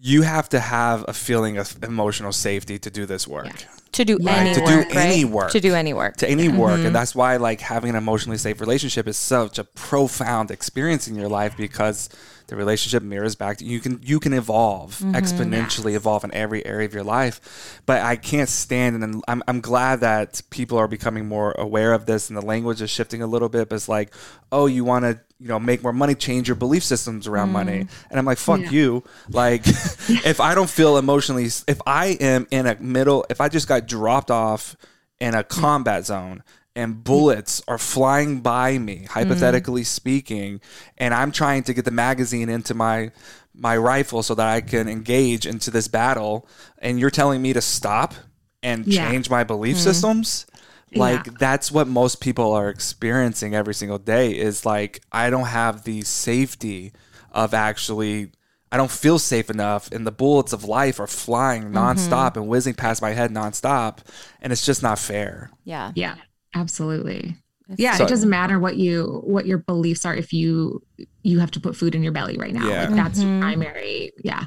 [0.00, 3.66] you have to have a feeling of emotional safety to do this work.
[3.92, 4.32] to do Yeah.
[4.34, 4.96] any To work, do right?
[4.96, 5.50] any work.
[5.52, 6.92] to do any work To any work, and mm-hmm.
[6.92, 11.28] that's why like having an emotionally safe relationship is such a profound experience in your
[11.28, 12.08] life because
[12.46, 15.14] the relationship mirrors back to you can you can evolve mm-hmm.
[15.14, 17.80] exponentially evolve in every area of your life.
[17.86, 22.06] But i can't stand and I'm, I'm glad that people are becoming more aware of
[22.06, 24.14] this and the language is shifting a little bit but it's like
[24.50, 27.52] oh you want to you know make more money change your belief systems around mm.
[27.52, 27.86] money.
[28.10, 28.70] And i'm like fuck Yeah.
[28.70, 29.04] you.
[29.30, 29.66] Like
[30.08, 33.86] if i don't feel emotionally if i am in a middle if i just got
[33.86, 34.76] dropped off
[35.20, 36.42] in a combat zone
[36.74, 40.60] and bullets are flying by me hypothetically speaking
[40.98, 43.10] and i'm trying to get the magazine into my
[43.54, 47.60] my rifle so that i can engage into this battle and you're telling me to
[47.60, 48.14] stop
[48.62, 49.10] and Yeah.
[49.10, 49.84] change my belief mm-hmm.
[49.84, 50.46] systems
[50.94, 51.32] like Yeah.
[51.38, 56.02] that's what most people are experiencing every single day is like i don't have the
[56.02, 56.92] safety
[57.32, 58.30] of actually
[58.70, 61.76] I don't feel safe enough, and the bullets of life are flying mm-hmm.
[61.76, 63.98] nonstop and whizzing past my head nonstop,
[64.40, 65.50] and it's just not fair.
[65.64, 66.14] yeah yeah
[66.54, 67.36] absolutely.
[67.76, 70.82] Yeah So- it doesn't matter what you what your beliefs are if you
[71.22, 72.68] you have to put food in your belly right now.
[72.68, 72.86] Yeah.
[72.86, 73.40] like that's Mhm.
[73.40, 74.46] primary yeah.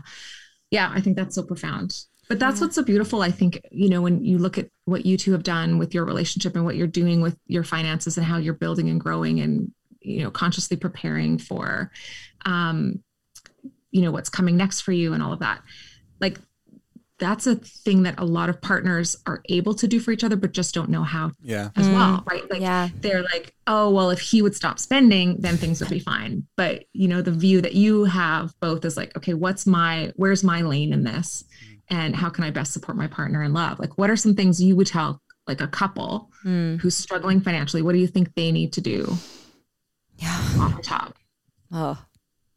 [0.72, 1.96] Yeah i think that's so profound.
[2.28, 5.16] But that's what's so beautiful i think you know when you look at what you
[5.18, 8.38] two have done with your relationship and what you're doing with your finances and how
[8.38, 11.92] you're building and growing and you know consciously preparing for
[12.46, 13.02] um
[13.92, 15.62] you know what's coming next for you and all of that.
[16.20, 16.38] Like
[17.18, 20.36] that's a thing that a lot of partners are able to do for each other
[20.36, 21.70] but just don't know how Yeah.
[21.78, 21.94] as Mm.
[21.94, 25.80] well right like yeah they're like, oh, well, if he would stop spending, then things
[25.80, 26.46] would be fine.
[26.56, 30.44] But, you know, the view that you have both is like, okay, what's my, where's
[30.44, 31.44] my lane in this?
[31.90, 33.80] And how can I best support my partner in love?
[33.80, 36.80] Like, what are some things you would tell like a couple Mm.
[36.80, 37.82] who's struggling financially?
[37.82, 39.18] What do you think they need to do
[40.18, 41.16] yeah off the top?
[41.72, 41.98] oh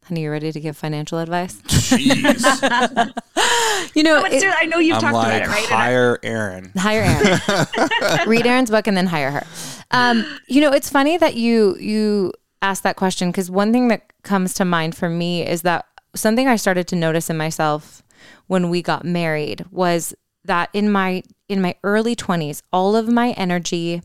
[0.09, 2.41] honey you ready to give financial advice Jeez.
[3.95, 5.65] you know Let's it- I know you've I'm talked like, about it, right?
[5.65, 6.71] Hire Erin.
[6.77, 7.89] hire Erin.
[8.27, 9.47] Read Erin's book and then hire her.
[9.91, 14.11] Um, you know, it's funny that you you asked that question because one thing that
[14.23, 18.03] comes to mind for me is that something I started to notice in myself
[18.47, 20.13] when we got married was
[20.45, 24.01] that in my in my early 20s, all of my energy,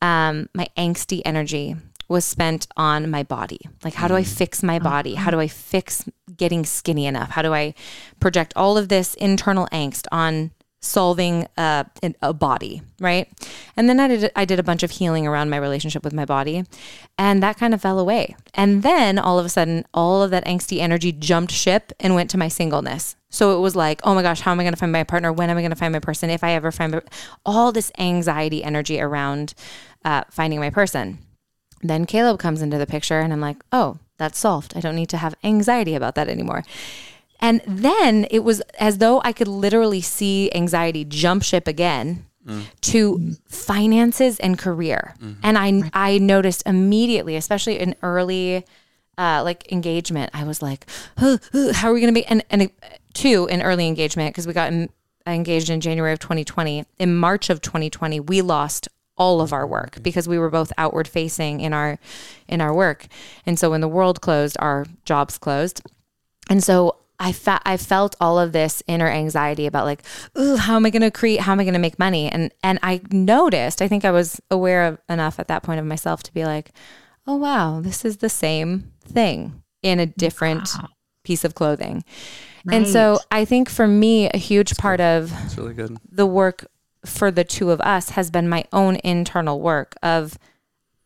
[0.00, 1.76] um, my angsty energy
[2.10, 3.60] was spent on my body.
[3.84, 5.14] Like, how do I fix my body?
[5.14, 6.04] How do I fix
[6.36, 7.30] getting skinny enough?
[7.30, 7.72] How do I
[8.18, 10.50] project all of this internal angst on
[10.82, 11.86] solving a,
[12.20, 13.28] a body, right?
[13.76, 16.24] And then I did I did a bunch of healing around my relationship with my
[16.24, 16.64] body,
[17.16, 18.34] and that kind of fell away.
[18.54, 22.28] And then all of a sudden, all of that angsty energy jumped ship and went
[22.30, 23.14] to my singleness.
[23.28, 25.32] So it was like, oh my gosh, how am I going to find my partner?
[25.32, 26.28] When am I going to find my person?
[26.28, 27.02] If I ever find my,
[27.46, 29.54] all this anxiety energy around
[30.04, 31.18] uh, finding my person.
[31.82, 34.76] Then Caleb comes into the picture, and I'm like, oh, that's solved.
[34.76, 36.62] I don't need to have anxiety about that anymore.
[37.40, 42.26] And then it was as though I could literally see anxiety jump ship again
[42.80, 45.14] to finances and career.
[45.42, 48.64] And I I noticed immediately, especially in early
[49.16, 52.26] uh, like engagement, I was like, "Huh, huh, how are we going to be?
[52.26, 52.70] And and
[53.14, 54.88] two in early engagement because we got in,
[55.26, 56.84] engaged in January of 2020.
[56.98, 58.88] In March of 2020, we lost
[59.20, 60.02] all of our work mm-hmm.
[60.02, 61.98] because we were both outward facing in our
[62.48, 63.06] in our work.
[63.46, 65.82] And so when the world closed, our jobs closed.
[66.48, 70.02] And so I, fe- I felt all of this inner anxiety about like,
[70.38, 71.40] ooh, how am I going to create?
[71.40, 72.30] How am I going to make money?
[72.30, 75.86] And and I noticed, I think I was aware of enough at that point of
[75.86, 76.70] myself to be like,
[77.26, 80.88] oh wow, this is the same thing in a different wow.
[81.22, 82.04] piece of clothing.
[82.64, 82.76] Right.
[82.76, 85.24] And so I think for me, a huge That's part good.
[85.24, 85.96] of really good.
[86.10, 86.66] the work
[87.04, 90.38] for the two of us has been my own internal work of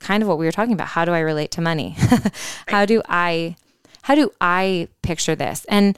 [0.00, 0.88] kind of what we were talking about.
[0.88, 1.96] How do I relate to money?
[2.68, 3.56] how do I
[4.02, 5.64] how do I picture this?
[5.68, 5.96] And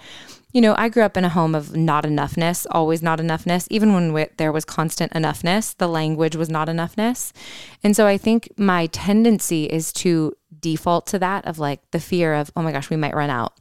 [0.52, 3.66] you know, I grew up in a home of not enoughness, always not enoughness.
[3.68, 7.32] Even when we, there was constant enoughness, the language was not enoughness.
[7.84, 12.32] And so I think my tendency is to default to that of like the fear
[12.32, 13.52] of, oh my gosh, we might run out.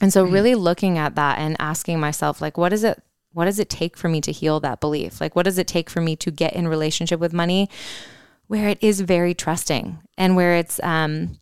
[0.00, 3.02] And so really looking at that and asking myself, like, what is it
[3.38, 5.20] what does it take for me to heal that belief?
[5.20, 7.70] Like, what does it take for me to get in relationship with money
[8.48, 11.38] where it is very trusting and where it's, um,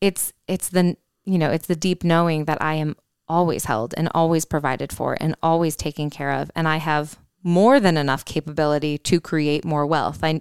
[0.00, 2.96] it's, it's the, you know, it's the deep knowing that I am
[3.28, 6.50] always held and always provided for and always taken care of.
[6.56, 10.24] And I have more than enough capability to create more wealth.
[10.24, 10.40] I,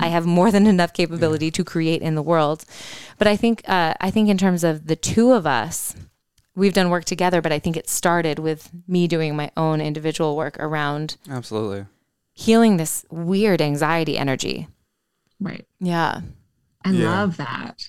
[0.00, 2.64] I have more than enough capability to create in the world.
[3.18, 5.94] But I think, uh, I think in terms of the two of us,
[6.56, 10.36] we've done work together, but I think it started with me doing my own individual
[10.36, 11.86] work around absolutely
[12.36, 14.68] healing this weird anxiety energy.
[15.40, 15.66] Right.
[15.80, 16.20] Yeah.
[16.84, 17.20] I yeah.
[17.20, 17.88] love that.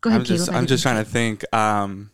[0.00, 0.20] Go ahead.
[0.20, 1.44] I'm just, I'm just trying to think.
[1.52, 2.10] Um,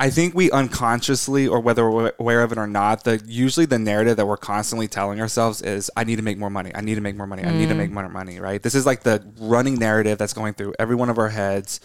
[0.00, 3.80] I think we unconsciously, or whether we're aware of it or not, the usually the
[3.80, 6.70] narrative that we're constantly telling ourselves is, "I need to make more money.
[6.72, 7.44] I need to make more money.
[7.44, 7.78] I need to mm.
[7.78, 8.62] make more money." Right?
[8.62, 11.80] This is like the running narrative that's going through every one of our heads,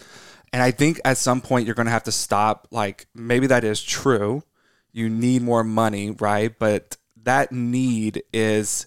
[0.52, 2.68] and I think at some point you're going to have to stop.
[2.70, 4.44] Like maybe that is true.
[4.92, 6.56] You need more money, right?
[6.56, 8.86] But that need is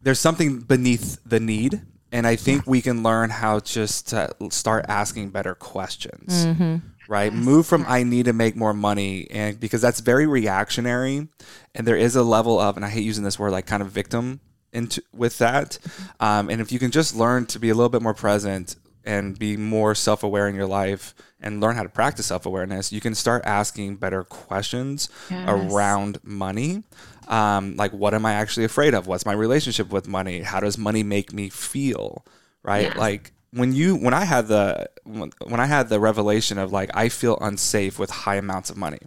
[0.00, 1.82] there's something beneath the need,
[2.12, 6.46] and I think we can learn how just to start asking better questions.
[6.46, 6.76] Mm-hmm
[7.08, 7.32] right?
[7.32, 7.44] Yes.
[7.44, 11.26] Move from I need to make more money and because that's very reactionary
[11.74, 13.90] and there is a level of and I hate using this word like kind of
[13.90, 14.40] victim
[14.72, 15.78] into with that.
[16.20, 19.38] Um, and if you can just learn to be a little bit more present and
[19.38, 23.42] be more self-aware in your life and learn how to practice self-awareness, you can start
[23.46, 25.48] asking better questions yes.
[25.48, 26.82] around money.
[27.26, 29.06] Um, like what am I actually afraid of?
[29.06, 30.42] What's my relationship with money?
[30.42, 32.24] How does money make me feel?
[32.62, 32.88] Right?
[32.88, 32.96] Yes.
[32.96, 36.90] Like when you when I had the when, when I had the revelation of like
[36.94, 38.98] I feel unsafe with high amounts of money,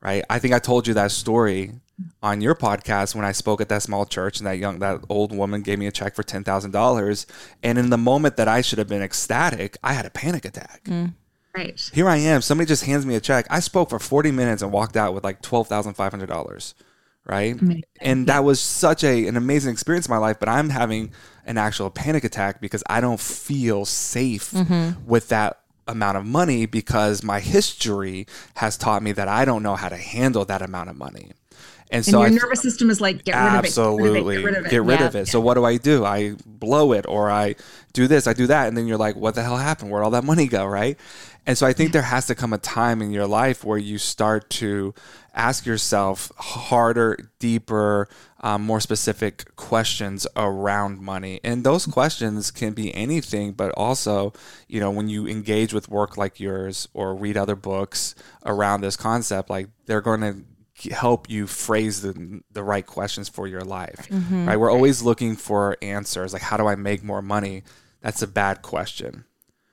[0.00, 0.24] right?
[0.30, 1.72] I think I told you that story
[2.22, 5.36] on your podcast when I spoke at that small church and that young that old
[5.36, 7.26] woman gave me a check for ten thousand dollars,
[7.62, 10.84] and in the moment that I should have been ecstatic, I had a panic attack.
[10.84, 11.14] Mm.
[11.54, 11.90] Right.
[11.92, 12.42] Here I am.
[12.42, 13.46] Somebody just hands me a check.
[13.50, 16.74] I spoke for forty minutes and walked out with like twelve thousand five hundred dollars
[17.26, 17.60] right?
[17.60, 17.84] Amazing.
[18.00, 21.12] And that was such a an amazing experience in my life, but I'm having
[21.46, 25.06] an actual panic attack because I don't feel safe mm-hmm.
[25.06, 29.76] with that amount of money because my history has taught me that I don't know
[29.76, 31.32] how to handle that amount of money.
[31.92, 34.42] And, so and your I, nervous system is like, get rid absolutely, of it.
[34.42, 34.70] Get rid of it.
[34.70, 35.26] Get rid, of, it.
[35.26, 36.04] So what do I do?
[36.04, 37.56] I blow it or I
[37.92, 38.68] do this, I do that.
[38.68, 39.90] And then you're like, what the hell happened?
[39.90, 40.64] Where'd all that money go?
[40.66, 40.96] Right.
[41.46, 43.98] And so I think there has to come a time in your life where you
[43.98, 44.94] start to
[45.34, 48.08] ask yourself harder, deeper,
[48.40, 51.40] um, more specific questions around money.
[51.44, 54.32] And those questions can be anything, but also,
[54.68, 58.14] you know, when you engage with work like yours or read other books
[58.44, 60.44] around this concept, like they're going to
[60.88, 64.46] help you phrase the, the right questions for your life mm-hmm.
[64.46, 67.62] right we're always looking for answers like how do i make more money
[68.00, 69.24] that's a bad question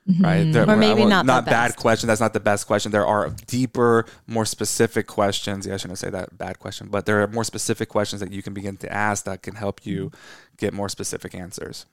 [0.08, 0.24] Mm-hmm.
[0.24, 0.52] right?
[0.52, 2.06] There, or maybe not not bad question.
[2.06, 2.92] That's not the best question.
[2.92, 5.66] There are deeper, more specific questions.
[5.66, 8.42] Yeah, I shouldn't say that bad question, but there are more specific questions that you
[8.42, 10.10] can begin to ask that can help you
[10.56, 11.84] get more specific answers.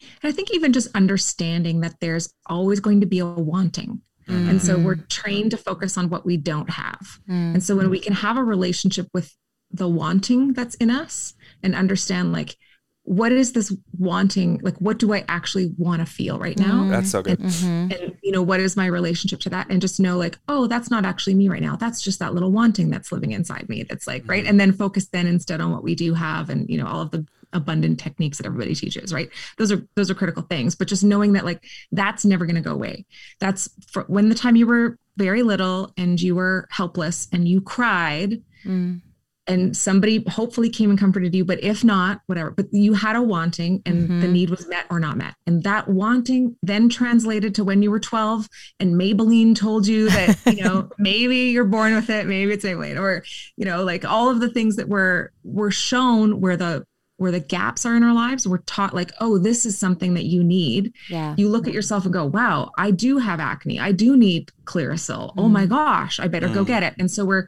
[0.00, 4.00] And I think even just understanding that there's always going to be a wanting.
[4.28, 4.50] Mm-hmm.
[4.50, 7.20] And so we're trained to focus on what we don't have.
[7.28, 7.54] Mm-hmm.
[7.54, 9.36] And so when we can have a relationship with
[9.70, 12.56] the wanting that's in us and understand like
[13.04, 14.60] what is this wanting?
[14.62, 16.88] Like what do i actually want to feel right now?
[16.88, 17.40] That's so good.
[17.40, 17.92] And, mm-hmm.
[17.92, 19.68] and, you know what is my relationship to that?
[19.70, 21.76] And just know like oh that's not actually me right now.
[21.76, 24.30] That's just that little wanting that's living inside me that's like mm-hmm.
[24.30, 27.00] right and then focus then instead on what we do have and you know all
[27.00, 29.28] of the abundant techniques that everybody teaches right?
[29.58, 32.62] Those are those are critical things but just knowing that like that's never going to
[32.62, 33.04] go away.
[33.40, 37.60] That's for when the time you were very little and you were helpless and you
[37.60, 39.00] cried mm
[39.46, 43.22] and somebody hopefully came and comforted you but if not whatever but you had a
[43.22, 44.20] wanting and mm-hmm.
[44.20, 47.90] the need was met or not met and that wanting then translated to when you
[47.90, 48.48] were 12
[48.80, 53.00] and maybelline told you that you know maybe you're born with it maybe it's Maybelline
[53.00, 53.24] or
[53.56, 56.84] you know like all of the things that were were shown where the
[57.16, 60.24] where the gaps are in our lives we're taught like oh this is something that
[60.24, 63.92] you need yeah you look at yourself and go wow i do have acne i
[63.92, 65.32] do need clearasil mm.
[65.36, 65.74] oh my mm-hmm.
[65.74, 66.54] gosh i better mm.
[66.54, 67.46] go get it and so we're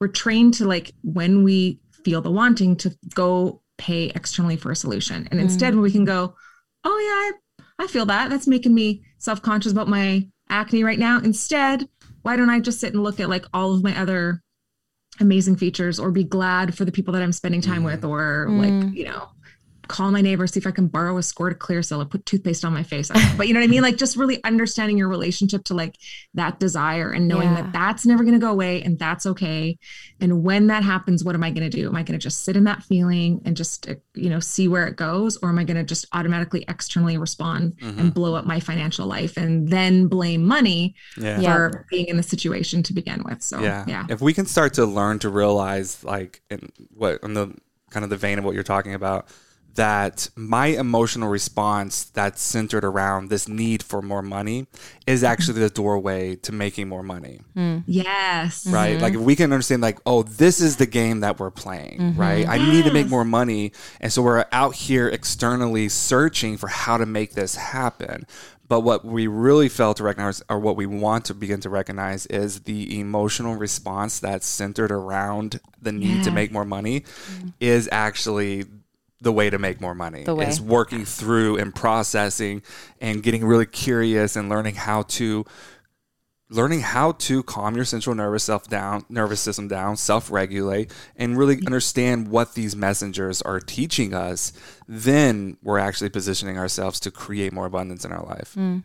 [0.00, 4.76] we're trained to like when we feel the wanting to go pay externally for a
[4.76, 5.28] solution.
[5.30, 5.44] And mm.
[5.44, 6.34] instead, when we can go,
[6.84, 8.30] oh yeah, I, I feel that.
[8.30, 11.20] That's making me self-conscious about my acne right now.
[11.20, 11.88] Instead,
[12.22, 14.42] why don't I just sit and look at like all of my other
[15.20, 17.86] amazing features or be glad for the people that I'm spending time mm.
[17.86, 18.58] with or mm.
[18.58, 19.28] like, you know,
[19.88, 22.64] call my neighbor, see if I can borrow a squirt of Clearasil or put toothpaste
[22.64, 23.10] on my face.
[23.36, 23.82] But you know what I mean?
[23.82, 25.96] Like just really understanding your relationship to like
[26.34, 27.62] that desire and knowing yeah.
[27.62, 29.78] that that's never going to go away and that's okay.
[30.20, 31.88] And when that happens, what am I going to do?
[31.88, 34.68] Am I going to just sit in that feeling and just, uh, you know, see
[34.68, 35.36] where it goes?
[35.38, 37.98] Or am I going to just automatically externally respond mm-hmm.
[37.98, 41.36] and blow up my financial life and then blame money yeah.
[41.36, 41.82] for yeah.
[41.90, 43.42] being in the situation to begin with?
[43.42, 43.84] So, yeah.
[43.86, 44.06] yeah.
[44.08, 47.54] If we can start to learn to realize like in what, in the
[47.90, 49.28] kind of the vein of what you're talking about,
[49.74, 54.66] that my emotional response that's centered around this need for more money
[55.06, 57.40] is actually the doorway to making more money.
[57.56, 57.82] Mm.
[57.86, 58.66] Yes.
[58.66, 58.94] Right?
[58.94, 59.02] Mm-hmm.
[59.02, 62.20] Like if we can understand like, oh, this is the game that we're playing, mm-hmm.
[62.20, 62.46] right?
[62.46, 62.72] I yes.
[62.72, 63.72] need to make more money.
[64.00, 68.26] And so we're out here externally searching for how to make this happen.
[68.66, 72.24] But what we really fail to recognize, or what we want to begin to recognize,
[72.26, 76.22] is the emotional response that's centered around the need yeah.
[76.22, 77.52] to make more money mm.
[77.60, 78.64] is actually
[79.24, 80.46] the way to make more money the way.
[80.46, 82.62] is working through and processing
[83.00, 85.44] and getting really curious and learning how to
[86.50, 91.58] learning how to calm your central nervous self down nervous system down self-regulate and really
[91.66, 94.52] understand what these messengers are teaching us
[94.86, 98.82] then we're actually positioning ourselves to create more abundance in our life mm.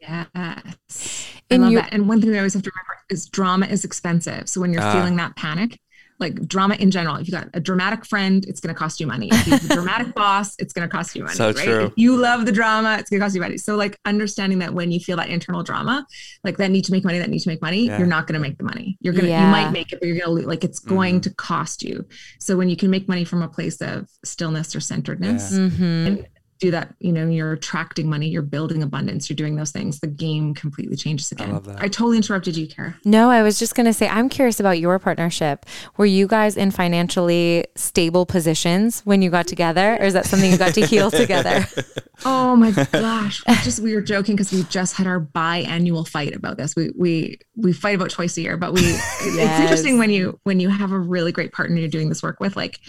[0.00, 1.92] yes I love that.
[1.92, 4.48] And one thing I always have to remember is drama is expensive.
[4.48, 5.78] So when you're uh, feeling that panic,
[6.18, 7.16] like drama in general.
[7.16, 9.28] If you got a dramatic friend, it's going to cost you money.
[9.30, 11.34] If you have a dramatic boss, it's going to cost you money.
[11.34, 11.56] So right?
[11.56, 11.84] True.
[11.86, 13.58] If you love the drama, it's going to cost you money.
[13.58, 16.06] So like understanding that when you feel that internal drama,
[16.42, 17.98] like that need to make money, that need to make money, yeah.
[17.98, 18.96] you're not going to make the money.
[19.00, 19.44] You're gonna, yeah.
[19.44, 21.30] you might make it, but you're going to like it's going mm-hmm.
[21.30, 22.06] to cost you.
[22.40, 25.58] So when you can make money from a place of stillness or centeredness, yeah.
[25.58, 26.22] mm-hmm
[26.58, 30.06] do that, you know, you're attracting money, you're building abundance, you're doing those things, the
[30.06, 31.50] game completely changes again.
[31.50, 31.82] I, love that.
[31.82, 32.98] I totally interrupted you, Kara.
[33.04, 35.66] No, I was just going to say, I'm curious about your partnership.
[35.96, 40.50] Were you guys in financially stable positions when you got together, or is that something
[40.50, 41.66] you got to heal together?
[42.24, 43.42] Oh my gosh.
[43.46, 46.74] We just, we were joking because we just had our biannual fight about this.
[46.74, 49.04] We, we, we fight about twice a year, but we, yes.
[49.20, 52.40] it's interesting when you, when you have a really great partner you're doing this work
[52.40, 52.80] with, like,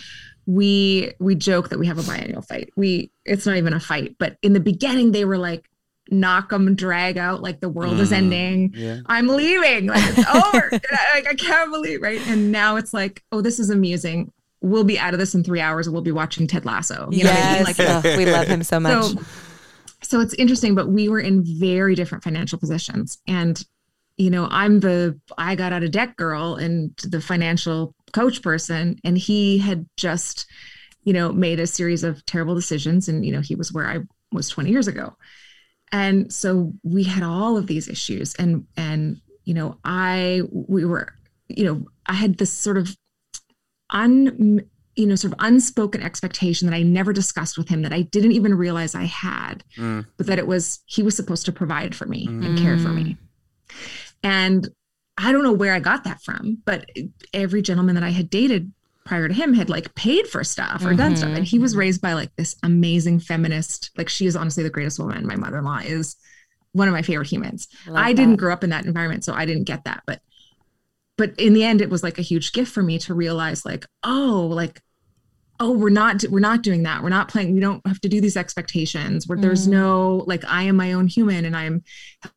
[0.48, 2.72] we we joke that we have a biennial fight.
[2.76, 5.70] We it's not even a fight, but in the beginning they were like
[6.10, 8.74] knock them drag out like the world mm, is ending.
[8.74, 9.02] Yeah.
[9.08, 9.88] I'm leaving.
[9.88, 10.70] Like it's over.
[10.72, 12.26] like I can't believe right.
[12.28, 14.32] And now it's like, oh, this is amusing.
[14.62, 15.90] We'll be out of this in three hours.
[15.90, 17.10] We'll be watching Ted Lasso.
[17.12, 17.46] You yes.
[17.46, 17.64] I mean?
[17.64, 19.04] like, oh, we love him so much.
[19.04, 19.22] So,
[20.02, 23.20] so it's interesting, but we were in very different financial positions.
[23.28, 23.62] And
[24.16, 28.98] you know, I'm the I got out of debt girl and the financial coach person
[29.04, 30.46] and he had just
[31.04, 33.98] you know made a series of terrible decisions and you know he was where i
[34.32, 35.16] was 20 years ago
[35.92, 41.14] and so we had all of these issues and and you know i we were
[41.48, 42.96] you know i had this sort of
[43.90, 44.62] un
[44.96, 48.34] you know sort of unspoken expectation that i never discussed with him that i didn't
[48.34, 50.06] even realize i had mm.
[50.18, 52.46] but that it was he was supposed to provide for me mm.
[52.46, 53.18] and care for me mm.
[54.24, 54.70] and
[55.18, 56.90] I don't know where I got that from, but
[57.34, 58.72] every gentleman that I had dated
[59.04, 60.98] prior to him had like paid for stuff or mm-hmm.
[60.98, 61.36] done stuff.
[61.36, 65.00] And he was raised by like this amazing feminist, like she is honestly the greatest
[65.00, 65.26] woman.
[65.26, 66.18] My mother-in-law is
[66.74, 67.68] one of my favorite humans.
[67.88, 70.04] I, I didn't grow up in that environment, so I didn't get that.
[70.06, 70.22] But
[71.16, 73.88] but in the end, it was like a huge gift for me to realize, like,
[74.04, 74.82] oh, like,
[75.60, 77.02] oh, we're not we're not doing that.
[77.02, 77.54] We're not playing.
[77.54, 79.28] We don't have to do these expectations.
[79.28, 79.42] Where mm.
[79.42, 81.84] there's no like, I am my own human and I'm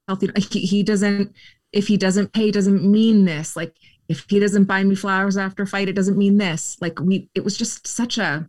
[0.09, 0.31] healthy.
[0.37, 1.35] He, he doesn't
[1.73, 3.57] if he doesn't pay doesn't mean this.
[3.57, 3.75] Like
[4.09, 6.77] if he doesn't buy me flowers after a fight it doesn't mean this.
[6.81, 8.49] Like we it was just such a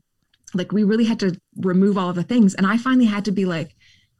[0.54, 2.56] like we really had to remove all of the things.
[2.56, 3.76] And i finally had to be like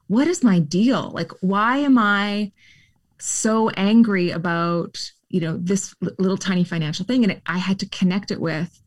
[0.08, 1.10] what is my deal?
[1.12, 2.52] Like why am i
[3.18, 7.24] so angry about you know this little tiny financial thing?
[7.24, 8.81] And it, i had to connect it with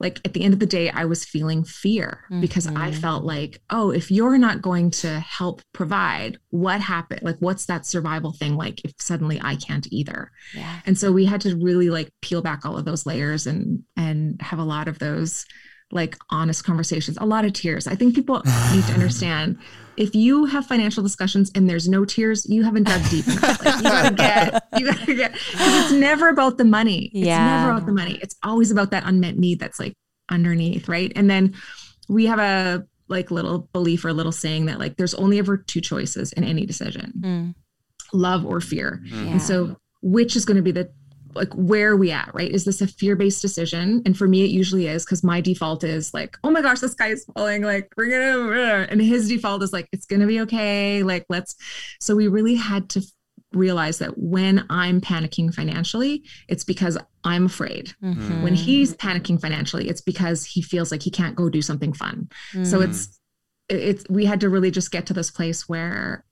[0.00, 2.94] like at the end of the day, I was feeling fear because I Mhm.
[2.94, 7.20] felt like, oh, if you're not going to help provide, what happened?
[7.22, 10.32] Like, what's that survival thing like if suddenly I can't either?
[10.54, 10.80] Yeah.
[10.86, 14.40] And so we had to really like peel back all of those layers and and
[14.40, 15.44] have a lot of those
[15.92, 17.86] like honest conversations, a lot of tears.
[17.86, 18.36] I think people
[18.72, 19.58] need to understand
[19.96, 23.64] if you have financial discussions and there's no tears, you haven't dug deep enough.
[23.64, 27.10] Like, you gotta get, you gotta get, because it's never about the money.
[27.12, 27.20] Yeah.
[27.34, 28.18] It's never about the money.
[28.22, 29.94] It's always about that unmet need that's like
[30.30, 31.12] underneath, right?
[31.16, 31.54] And then
[32.08, 35.56] we have a like little belief or a little saying that like there's only ever
[35.56, 37.54] two choices in any decision, Mm.
[38.12, 39.02] love or fear.
[39.06, 39.10] Mm.
[39.26, 39.30] Yeah.
[39.32, 40.90] And so, which is going to be the
[41.34, 42.50] like where are we at, right?
[42.50, 44.02] Is this a fear-based decision?
[44.04, 46.94] And for me, it usually is because my default is like, oh my gosh, this
[46.94, 51.02] guy is falling, like we're gonna, and his default is like, it's gonna be okay,
[51.02, 51.54] like let's.
[52.00, 53.02] So we really had to
[53.52, 57.92] realize that when I'm panicking financially, it's because I'm afraid.
[58.02, 58.42] Mhm.
[58.42, 62.28] When he's panicking financially, it's because he feels like he can't go do something fun.
[62.62, 62.88] So Mm.
[62.88, 63.16] it's
[63.68, 66.24] it's we had to really just get to this place where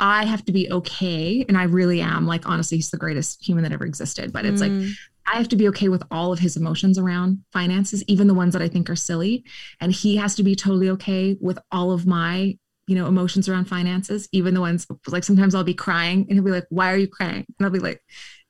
[0.00, 2.26] I have to be okay, and I really am.
[2.26, 4.32] Like honestly, he's the greatest human that ever existed.
[4.32, 4.90] But it's like Mm.
[5.26, 8.52] I have to be okay with all of his emotions around finances, even the ones
[8.54, 9.44] that I think are silly,
[9.80, 13.66] and he has to be totally okay with all of my you know emotions around
[13.66, 16.96] finances, even the ones like sometimes I'll be crying, and he'll be like, "Why are
[16.96, 18.02] you crying?" And I'll be like.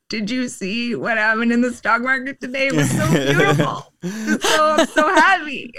[0.09, 2.67] Did you see what happened in the stock market today?
[2.67, 3.93] It was so beautiful.
[4.41, 5.73] so I'm so happy.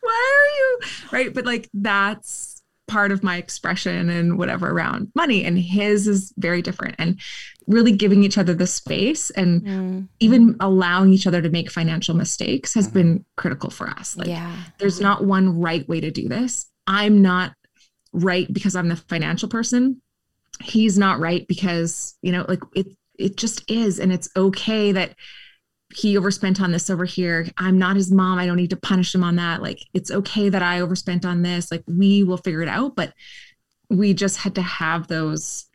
[0.00, 0.78] Why are you
[1.12, 1.32] right?
[1.32, 2.53] But like that's
[2.86, 5.44] part of my expression and whatever around money.
[5.44, 6.96] And his is very different.
[6.98, 7.18] And
[7.66, 10.08] really giving each other the space and Mm.
[10.20, 12.92] even allowing each other to make financial mistakes has Mhm.
[12.92, 14.16] been critical for us.
[14.16, 14.54] Like yeah.
[14.78, 16.66] there's not one right way to do this.
[16.86, 17.54] I'm not
[18.12, 20.02] right because I'm the financial person.
[20.62, 25.14] He's not right because, you know, like it it just is and it's okay that
[25.96, 27.46] he overspent on this over here.
[27.58, 28.38] I'm not his mom.
[28.38, 29.62] I don't need to punish him on that.
[29.62, 31.70] Like it's okay that I overspent on this.
[31.70, 33.12] Like we will figure it out, but
[33.90, 35.66] we just had to have those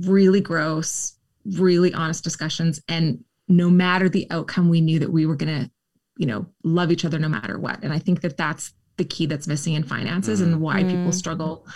[0.00, 5.36] really gross, really honest discussions and no matter the outcome we knew that we were
[5.36, 5.70] going to
[6.16, 9.26] you know love each other no matter what and i think that that's the key
[9.26, 11.14] that's missing in finances and why people Mm.
[11.14, 11.66] struggle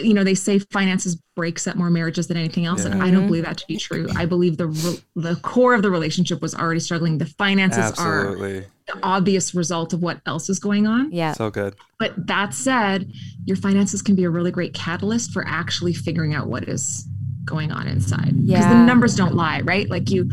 [0.00, 3.26] you know they say finances breaks up more marriages than anything else and i don't
[3.26, 4.06] believe that to be true.
[4.16, 7.18] I believe the re- the core of the relationship was already struggling.
[7.18, 8.64] The finances are the
[9.02, 11.10] obvious result of what else is going on.
[11.12, 11.32] Yeah.
[11.32, 11.74] So good.
[11.98, 13.10] but that said
[13.44, 17.06] your finances can be a really great catalyst for actually figuring out what is
[17.44, 18.32] going on inside.
[18.46, 18.68] Because Yeah.
[18.72, 19.88] the numbers don't lie right?
[19.90, 20.28] Like you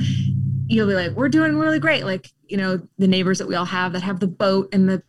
[0.67, 2.05] you'll be like we're doing really great.
[2.05, 5.03] Like you know the neighbors that we all have that have the boat and the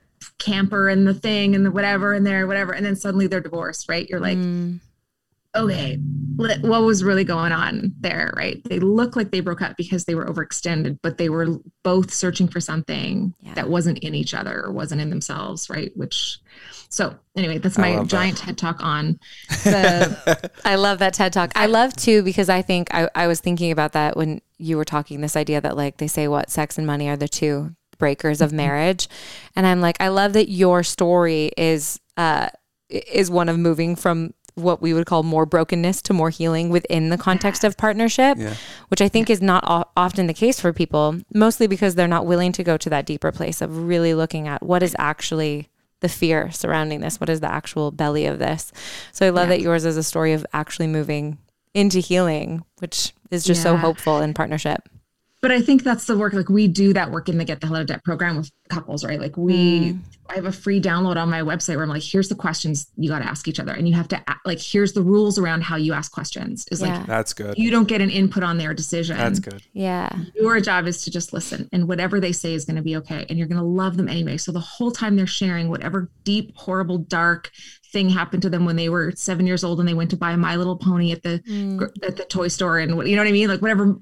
[0.44, 3.88] camper and the thing and the whatever and there whatever and then suddenly they're divorced
[3.88, 4.80] right you're like Mm.
[5.56, 5.96] okay
[6.36, 10.04] what what was really going on there right they look like they broke up because
[10.04, 13.54] they were overextended but they were both searching for something Yeah.
[13.54, 16.38] that wasn't in each other or wasn't in themselves right which
[16.88, 18.16] so anyway that's my love that.
[18.16, 19.18] giant TED talk on
[19.64, 21.52] the I love that TED talk.
[21.56, 24.84] I love too because I think I, I was thinking about that when you were
[24.84, 28.40] talking this idea that like they say what sex and money are the two breakers
[28.40, 29.08] of marriage.
[29.56, 32.48] And I'm like, I love that your story is uh
[32.90, 37.08] is one of moving from what we would call more brokenness to more healing within
[37.08, 38.54] the context of partnership, Yeah.
[38.86, 42.24] which I think is not o- often the case for people, mostly because they're not
[42.26, 45.68] willing to go to that deeper place of really looking at what is actually
[46.00, 48.70] the fear surrounding this, what is the actual belly of this.
[49.10, 49.56] So I love Yeah.
[49.56, 51.38] that yours is a story of actually moving
[51.72, 54.88] into healing, which is just so hopeful in partnership.
[55.44, 56.32] But I think that's the work.
[56.32, 58.50] Like we do that work in the Get the Hell Out of Debt program with
[58.70, 59.20] couples, right?
[59.20, 59.98] Like we, Mm.
[60.30, 63.10] I have a free download on my website where I'm like, here's the questions you
[63.10, 65.62] got to ask each other, and you have to a- like, here's the rules around
[65.64, 66.64] how you ask questions.
[66.72, 66.96] Is Yeah.
[66.96, 67.58] like That's good.
[67.58, 69.18] you don't get an input on their decision.
[69.18, 69.60] That's good.
[69.74, 70.08] Yeah.
[70.34, 73.26] Your job is to just listen, and whatever they say is going to be okay,
[73.28, 74.38] and you're going to love them anyway.
[74.38, 77.50] So the whole time they're sharing whatever deep, horrible, dark
[77.94, 80.36] thing happened to them when they were seven years old and they went to buy
[80.36, 81.88] My Little Pony at the Mm.
[82.02, 83.48] at the toy store and what you know what I mean?
[83.48, 83.96] Like whatever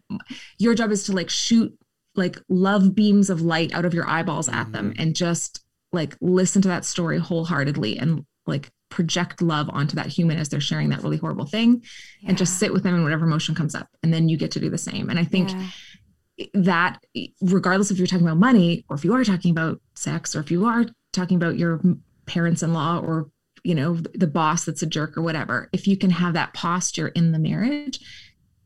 [0.59, 1.73] your job is to like shoot
[2.17, 6.61] like love beams of light out of your eyeballs at them and just like listen
[6.63, 11.03] to that story wholeheartedly and like project love onto that human as they're sharing that
[11.03, 11.83] really horrible thing
[12.27, 14.61] and just sit with them in whatever emotion comes up and then you get to
[14.61, 16.47] do the same and i think Yeah.
[16.55, 17.03] that
[17.41, 20.51] regardless if you're talking about money or if you are talking about sex or if
[20.51, 20.85] you are
[21.15, 21.81] talking about your
[22.27, 23.31] parents-in-law or
[23.65, 27.09] you know the boss that's a jerk or whatever if you can have that posture
[27.09, 28.01] in the marriage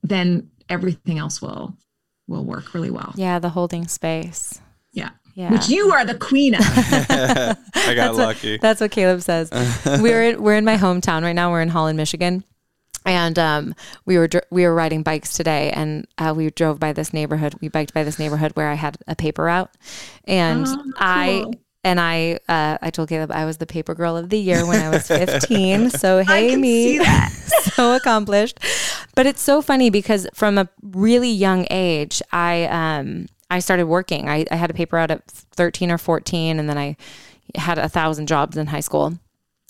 [0.03, 1.77] then everything else will
[2.29, 4.61] will work really well Yeah, the holding space.
[4.93, 5.11] Yeah.
[5.35, 5.53] Yeah.
[5.53, 7.57] which you are the queen of I got
[7.97, 8.57] That's lucky.
[8.57, 9.51] That's what Caleb says.
[10.01, 11.51] we're in, we're in my hometown right now.
[11.51, 12.43] We're in Holland, Michigan.
[13.05, 13.75] and um,
[14.07, 17.55] we were dr- we were riding bikes today, and uh, we drove by this neighborhood.
[17.61, 19.71] We biked by this neighborhood where I had a paper route,
[20.25, 21.55] and Oh, I cool.
[21.87, 24.83] And I uh, I told Caleb I was the paper girl of the year when
[24.83, 25.91] I was 15.
[25.91, 26.99] so hey me,
[27.63, 28.59] so accomplished.
[29.15, 34.29] But it's so funny because from a really young age, I um I started working.
[34.29, 36.97] I, I had a paper out at 13 or 14, and then I
[37.55, 39.17] had a thousand jobs in high school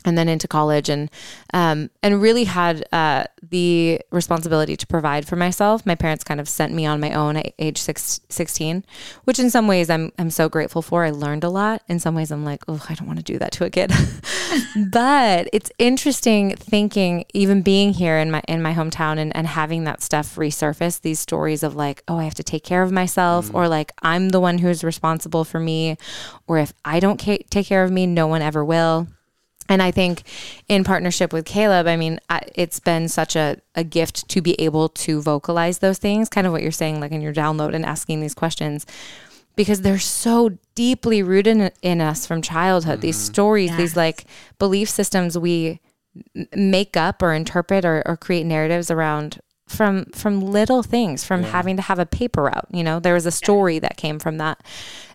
[0.07, 1.11] and then into college and
[1.53, 5.85] um, and really had uh, the responsibility to provide for myself.
[5.85, 8.85] My parents kind of sent me on my own at age six, 16,
[9.25, 11.05] which in some ways I'm I'm so grateful for.
[11.05, 11.83] I learned a lot.
[11.89, 13.93] In some ways I'm like, oh, I don't want to do that to a kid.
[14.91, 19.85] but it's interesting thinking, even being here in my in my hometown and, and having
[19.85, 23.53] that stuff resurface, these stories of like, oh, I have to take care of myself,
[23.53, 25.97] or like I'm the one who's responsible for me,
[26.47, 29.09] or if I don't ca- take care of me, no one ever will.
[29.69, 30.23] And I think
[30.69, 32.21] in partnership with Caleb, I mean,
[32.55, 36.53] it's been such a, a gift to be able to vocalize those things, kind of
[36.53, 38.87] what you're saying, like in your download and asking these questions,
[39.57, 43.01] because they're so deeply rooted in, in us from childhood.
[43.01, 43.33] These mm-hmm.
[43.33, 44.27] stories, these like
[44.59, 45.81] belief systems we
[46.55, 51.75] make up or interpret or, or create narratives around from from little things from having
[51.75, 53.01] to have a paper route you know?
[53.01, 54.63] There was a story that came from that.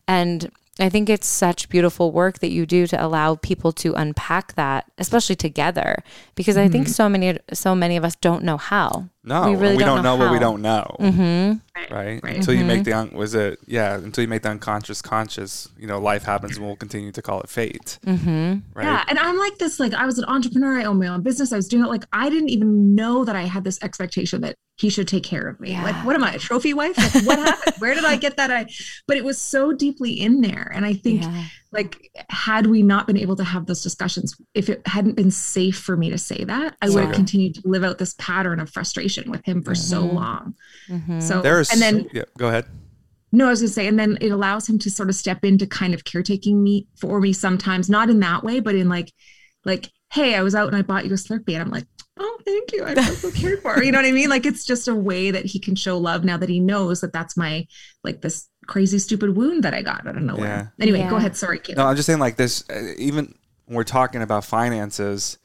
[0.08, 4.54] And i think it's such beautiful work that you do to allow people to unpack
[4.56, 6.04] that especially together
[6.36, 6.94] because i think mm-hmm.
[6.94, 9.98] so many so many of us don't know how No, We we, really we don't
[9.98, 10.96] don't, know know, what we don't know.
[11.00, 11.94] mm-hmm.
[11.94, 12.24] Right?
[12.24, 12.36] Right.
[12.38, 15.68] Until you make the un- was it yeah until you make the unconscious conscious.
[15.78, 18.00] You know, life happens, and we'll continue to call it fate.
[18.06, 18.60] Mm-hmm.
[18.74, 18.86] Right?
[18.86, 19.80] Yeah, and I'm like this.
[19.80, 20.80] Like I was an entrepreneur.
[20.80, 21.54] I own my own business.
[21.54, 21.88] I was doing it.
[21.90, 25.48] Like I didn't even know that I had this expectation that he should take care
[25.48, 25.72] of me.
[25.72, 25.84] Yeah.
[25.84, 26.98] Like what am I, a trophy wife?
[26.98, 27.76] Like, what happened?
[27.80, 28.50] Where did I get that?
[28.52, 28.66] I.
[29.08, 31.46] But it was so deeply in there, and I think yeah.
[31.72, 35.78] Like had we not been able to have those discussions, if it hadn't been safe
[35.78, 37.16] for me to say that, I would have good.
[37.16, 40.14] continued to live out this pattern of frustration with him for so Mhm.
[40.14, 40.56] long.
[40.90, 41.22] Mhm.
[41.24, 42.24] So There is and then yeah.
[42.38, 42.66] Go ahead.
[43.32, 45.66] no, I was gonna say, and then it allows him to sort of step into
[45.66, 49.12] kind of caretaking me for me sometimes, not in that way, but in like,
[49.64, 51.86] like, hey, I was out and I bought you a Slurpee, and I'm like,
[52.20, 53.82] oh, thank you, I feel so cared for.
[53.82, 54.28] You know what I mean?
[54.30, 57.14] Like, it's just a way that he can show love now that he knows that
[57.14, 57.66] that's my
[58.04, 60.74] like this crazy stupid wound that I got out of nowhere.
[60.80, 61.10] Anyway, Yeah.
[61.10, 61.36] go ahead.
[61.36, 61.76] Sorry, Kate.
[61.78, 62.64] No, I'm just saying like this.
[62.70, 65.38] uh, Even when we're talking about finances,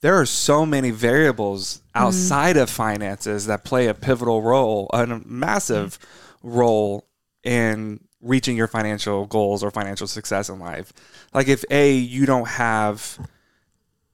[0.00, 1.62] there are so many variables
[1.94, 2.04] Mm-hmm.
[2.06, 5.98] outside of finances that play a pivotal role, a massive
[6.42, 7.06] role
[7.44, 10.92] in reaching your financial goals or financial success in life.
[11.34, 13.18] Like if a you don't have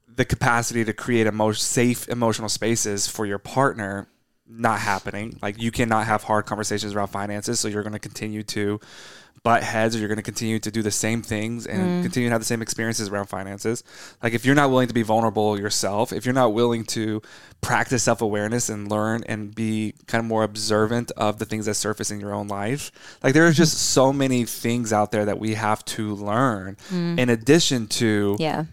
[0.09, 4.09] the capacity to create a most safe emotional spaces for your partner
[4.49, 5.38] not happening.
[5.42, 8.80] Like you cannot have hard conversations around finances so you're going to continue to
[9.42, 12.03] butt heads or you're going to continue to do the same things and mm.
[12.03, 13.84] continue to have the same experiences around finances.
[14.22, 17.22] Like if you're not willing to be vulnerable yourself if you're not willing to
[17.61, 22.11] practice self-awareness and learn and be kind of more observant of the things that surface
[22.11, 22.90] in your own life
[23.22, 24.01] like there are just mm-hmm.
[24.01, 26.76] so many things out there that we have to learn.
[26.90, 27.18] Mm.
[27.18, 28.64] In addition to yeah.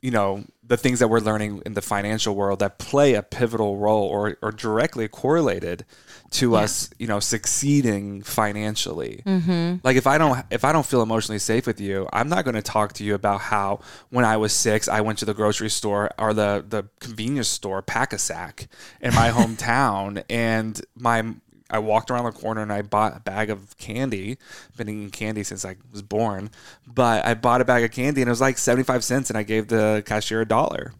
[0.00, 3.76] you know the things that we're learning in the financial world that play a pivotal
[3.76, 5.84] role or, or directly correlated
[6.30, 9.22] to us you know succeeding financially.
[9.24, 9.76] Mm-hmm.
[9.82, 12.54] Like if i don't if i don't feel emotionally safe with you i'm not going
[12.54, 15.70] to talk to you about how when i was six i went to the grocery
[15.70, 18.68] store or the the convenience store pack a sack
[19.00, 21.24] in my hometown and my
[21.70, 24.38] I walked around the corner and I bought a bag of candy.
[24.76, 26.50] Been eating candy since I was born,
[26.86, 29.36] but I bought a bag of candy and it was like seventy five cents, and
[29.38, 30.92] I gave the cashier a dollar.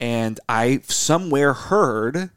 [0.00, 2.30] And I somewhere heard,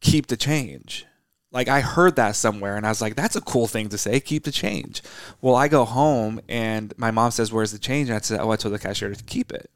[0.00, 1.06] "Keep the change."
[1.52, 4.20] Like I heard that somewhere, and I was like, "That's a cool thing to say.
[4.20, 5.02] Keep the change."
[5.40, 8.50] Well, I go home and my mom says, "Where's the change?" And I said, "Oh,
[8.50, 9.70] I told the cashier to keep it."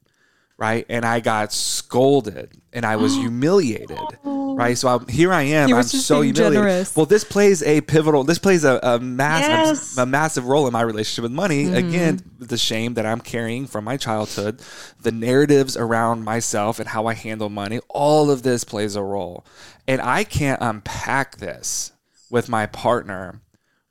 [0.60, 3.96] Right, and I got scolded and I was humiliated.
[4.24, 5.72] Right, so I, here I am.
[5.72, 6.52] I'm so humiliated.
[6.54, 6.96] generous.
[6.96, 8.24] Well, this plays a pivotal.
[8.24, 9.96] This plays a, a mass Yes.
[9.98, 11.72] a, massive role in my relationship with money.
[11.72, 14.60] Again, the shame that I'm carrying from my childhood,
[15.00, 17.78] the narratives around myself and how I handle money.
[17.88, 19.46] All of this plays a role,
[19.86, 21.92] and I can't unpack this
[22.30, 23.42] with my partner.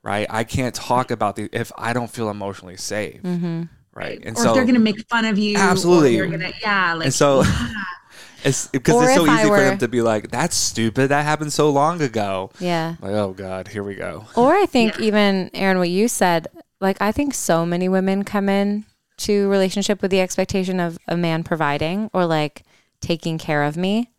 [0.02, 3.20] Right, I can't talk about the if I don't feel emotionally safe.
[3.98, 6.16] Right, and or so if they're gonna make fun of you, Absolutely.
[6.16, 7.42] gonna, yeah, like and so
[8.44, 11.08] it's because it's so easy for them to be like, "That's stupid.
[11.08, 14.26] That happened so long ago." yeah Like, oh god, here we go.
[14.36, 15.04] Or I think Yeah.
[15.06, 16.46] even Erin, what you said,
[16.80, 18.84] like I think so many women come in
[19.18, 22.62] to relationship with the expectation of a man providing or like
[23.00, 24.10] taking care of me.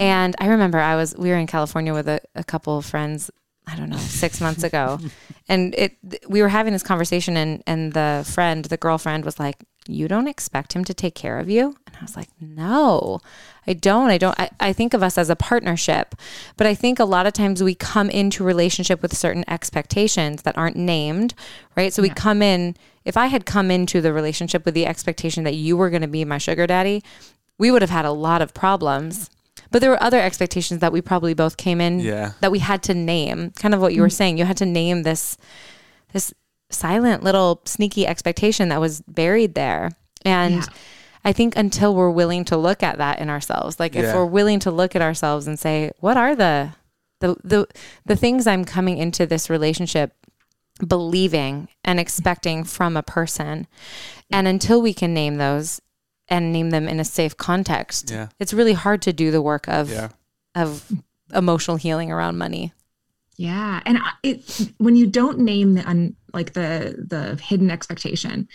[0.00, 3.30] And I remember I was we were in California with a, a couple of friends,
[3.66, 4.98] I don't know, six months ago.
[5.48, 5.96] and it
[6.28, 10.28] we were having this conversation and and the friend the girlfriend was like you don't
[10.28, 11.76] expect him to take care of you?
[11.86, 13.20] And i was like no
[13.66, 14.10] i don't.
[14.10, 16.14] I don't I, I think of us as a partnership.
[16.56, 20.56] But i think a lot of times we come into relationship with certain expectations that
[20.58, 21.34] aren't named
[21.76, 21.92] right?
[21.92, 22.14] So we Yeah.
[22.14, 25.90] come in if i had come into the relationship with the expectation that you were
[25.90, 27.02] going to be my sugar daddy
[27.58, 29.30] we would have had a lot of problems
[29.74, 32.34] but there were other expectations that we probably both came in Yeah.
[32.40, 34.12] that we had to name kind of what you were mm.
[34.12, 35.36] saying you had to name this
[36.12, 36.32] this
[36.70, 39.90] silent little sneaky expectation that was buried there
[40.24, 40.66] and Yeah.
[41.24, 44.14] i think until we're willing to look at that in ourselves like if Yeah.
[44.14, 46.74] we're willing to look at ourselves and say what are the
[47.18, 47.66] the the,
[48.06, 50.12] the things i'm coming into this relationship
[50.86, 53.66] believing and expecting from a person
[54.30, 55.80] and until we can name those
[56.34, 58.28] and name them in a safe context Yeah.
[58.40, 60.08] it's really hard to do the work of Yeah.
[60.54, 60.90] of
[61.32, 62.72] emotional healing around money
[63.36, 68.48] Yeah, and it when you don't name the un, like the the hidden expectation,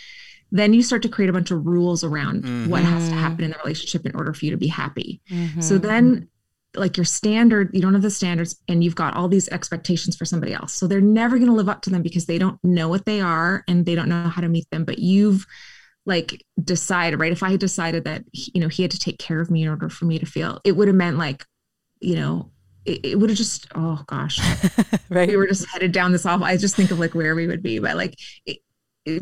[0.52, 3.50] then you start to create a bunch of rules around what has to happen in
[3.50, 5.20] the relationship in order for you to be happy.
[5.30, 5.60] Mm-hmm.
[5.60, 6.28] So then
[6.76, 10.24] like your standard, you don't have the standards and you've got all these expectations for
[10.24, 10.72] somebody else.
[10.72, 13.20] So they're never going to live up to them because they don't know what they
[13.20, 15.46] are and they don't know how to meet them, but you've
[16.06, 17.32] like decide right?
[17.32, 19.68] If I had decided that you know, he had to take care of me in
[19.68, 21.44] order for me to feel, it would have meant like,
[22.00, 22.50] you know,
[22.84, 24.40] it, it would have just oh gosh,
[25.10, 26.44] right we were just headed down this awful.
[26.46, 28.14] I just think of like where we would be, but like
[28.46, 28.62] it, it-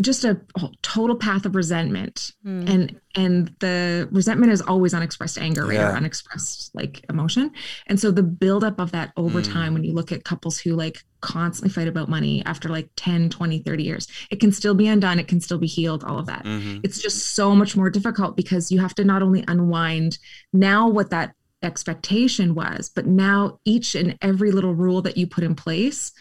[0.00, 0.40] just a
[0.82, 2.68] total path of resentment, Mm.
[2.68, 5.92] and and the resentment is always unexpressed anger, right, Yeah.
[5.92, 7.50] or unexpressed like emotion,
[7.86, 9.52] and so the buildup of that over Mm.
[9.52, 13.28] time, when you look at couples who like constantly fight about money after like 10,
[13.30, 16.26] 20, 30 years, it can still be undone, it can still be healed, all of
[16.26, 16.80] that Mhm.
[16.82, 20.18] it's just so much more difficult because you have to not only unwind
[20.52, 25.44] now what that expectation was, but now each and every little rule that you put
[25.44, 26.12] in place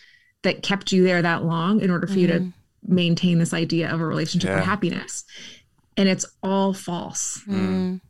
[0.43, 2.53] that kept you there that long in order for you to Mhm.
[2.85, 4.57] Maintain this idea of a relationship Yeah.
[4.59, 5.23] or happiness.
[5.95, 7.41] And it's all false.
[7.47, 8.01] Mm.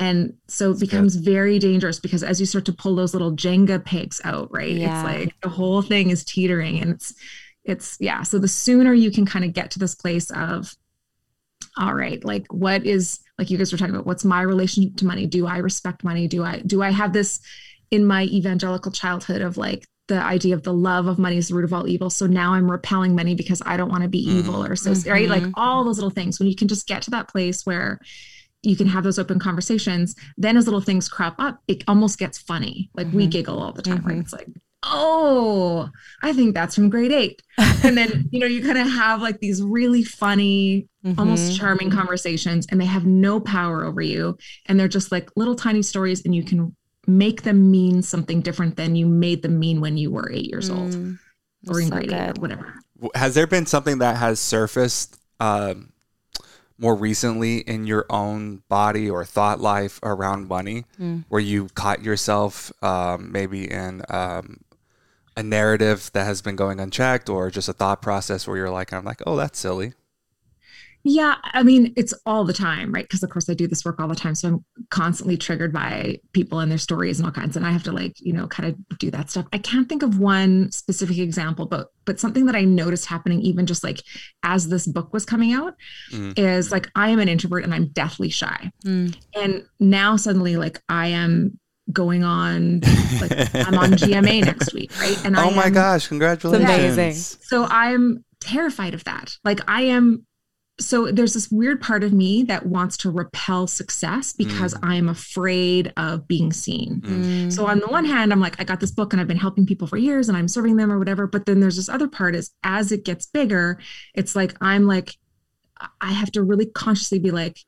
[0.00, 0.80] And so it good.
[0.80, 4.70] becomes very dangerous because as you start to pull those little Jenga pegs out, right?
[4.70, 4.94] Yeah.
[5.00, 7.14] It's like the whole thing is teetering and it's
[7.64, 8.22] it's yeah.
[8.22, 10.74] So the sooner you can kind of get to this place of
[11.76, 15.06] all right, like what is like you guys were talking about, what's my relationship to
[15.06, 15.26] money?
[15.26, 16.26] Do I respect money?
[16.28, 17.40] Do I do I have this
[17.90, 21.54] in my evangelical childhood of like the idea of the love of money is the
[21.54, 22.10] root of all evil.
[22.10, 24.38] So now I'm repelling money because I don't want to be Mhm.
[24.38, 25.28] evil or so right.
[25.28, 25.52] Like Mhm.
[25.54, 26.38] all those little things.
[26.38, 28.00] When you can just get to that place where
[28.62, 32.38] you can have those open conversations, then as little things crop up, it almost gets
[32.38, 32.90] funny.
[32.96, 33.30] Like we Mhm.
[33.30, 34.16] giggle all the time, right?
[34.16, 34.20] Mhm.
[34.22, 34.48] It's like,
[34.82, 35.88] oh,
[36.22, 37.42] I think that's from grade eight.
[37.84, 41.56] And then, you know, you kind of have like these really funny, almost Mhm.
[41.58, 44.36] charming conversations, and they have no power over you.
[44.66, 46.74] And they're just like little tiny stories, and you can
[47.08, 50.68] make them mean something different than you made them mean when you were eight years
[50.70, 51.18] old Mm.
[51.68, 52.74] or in So grade eight or whatever.
[53.14, 55.92] Has there been something that has surfaced um,
[56.78, 61.24] more recently in your own body or thought life around money Mm.
[61.28, 64.58] where you caught yourself um, maybe in um,
[65.36, 68.92] a narrative that has been going unchecked or just a thought process where you're like,
[68.92, 69.94] I'm like, oh, that's silly.
[71.04, 73.04] Yeah, I mean, it's all the time, right?
[73.04, 74.34] Because of course I do this work all the time.
[74.34, 77.56] So I'm constantly triggered by people and their stories and all kinds.
[77.56, 79.46] And I have to like, you know, kind of do that stuff.
[79.52, 83.64] I can't think of one specific example, but but something that I noticed happening even
[83.66, 84.02] just like
[84.42, 85.74] as this book was coming out
[86.12, 86.38] Mm.
[86.38, 88.70] is like I am an introvert and I'm deathly shy.
[88.84, 89.16] Mm.
[89.34, 91.58] And now suddenly like I am
[91.92, 92.80] going on
[93.20, 95.24] like I'm on GMA next week, right?
[95.24, 96.68] And I oh my am- gosh, congratulations.
[96.98, 97.14] amazing.
[97.42, 99.36] so I'm terrified of that.
[99.44, 100.26] Like I am
[100.80, 105.92] so there's this weird part of me that wants to repel success because I'm afraid
[105.96, 107.00] of being seen.
[107.00, 107.52] Mm.
[107.52, 109.66] So on the one hand, I'm like, I got this book and I've been helping
[109.66, 111.26] people for years and I'm serving them or whatever.
[111.26, 113.80] But then there's this other part is as it gets bigger,
[114.14, 115.16] it's like I'm like,
[116.00, 117.58] I have to really consciously be like,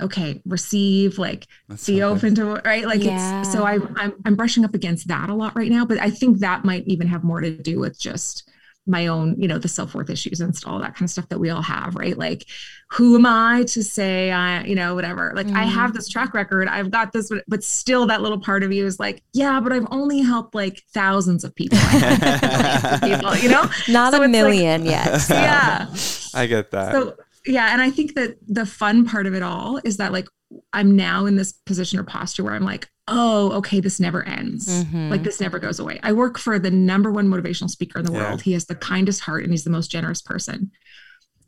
[0.00, 2.84] okay, receive, like That's be so open to right.
[2.84, 3.40] Like Yeah.
[3.40, 5.84] it's so I'm I'm I'm brushing up against that a lot right now.
[5.84, 8.50] But I think that might even have more to do with just
[8.86, 11.50] my own, you know, the self-worth issues and all that kind of stuff that we
[11.50, 12.16] all have, right?
[12.16, 12.46] Like,
[12.92, 15.32] who am I to say I, you know, whatever.
[15.34, 15.70] Like I Mhm.
[15.72, 19.00] have this track record, I've got this, but still that little part of you is
[19.00, 21.78] like, yeah, but I've only helped like thousands of people.
[23.02, 23.68] people, you know?
[23.88, 25.26] Not So a it's like- million yet.
[25.30, 25.86] Yeah.
[26.34, 26.92] I get that.
[26.92, 27.16] So
[27.46, 30.28] yeah, and I think that the fun part of it all is that like
[30.72, 34.66] I'm now in this position or posture where I'm like, oh, okay, this never ends.
[34.84, 35.10] Mhm.
[35.10, 36.00] Like this never goes away.
[36.02, 38.18] I work for the number one motivational speaker in the Yeah.
[38.30, 38.42] world.
[38.42, 40.70] He has the kindest heart and he's the most generous person.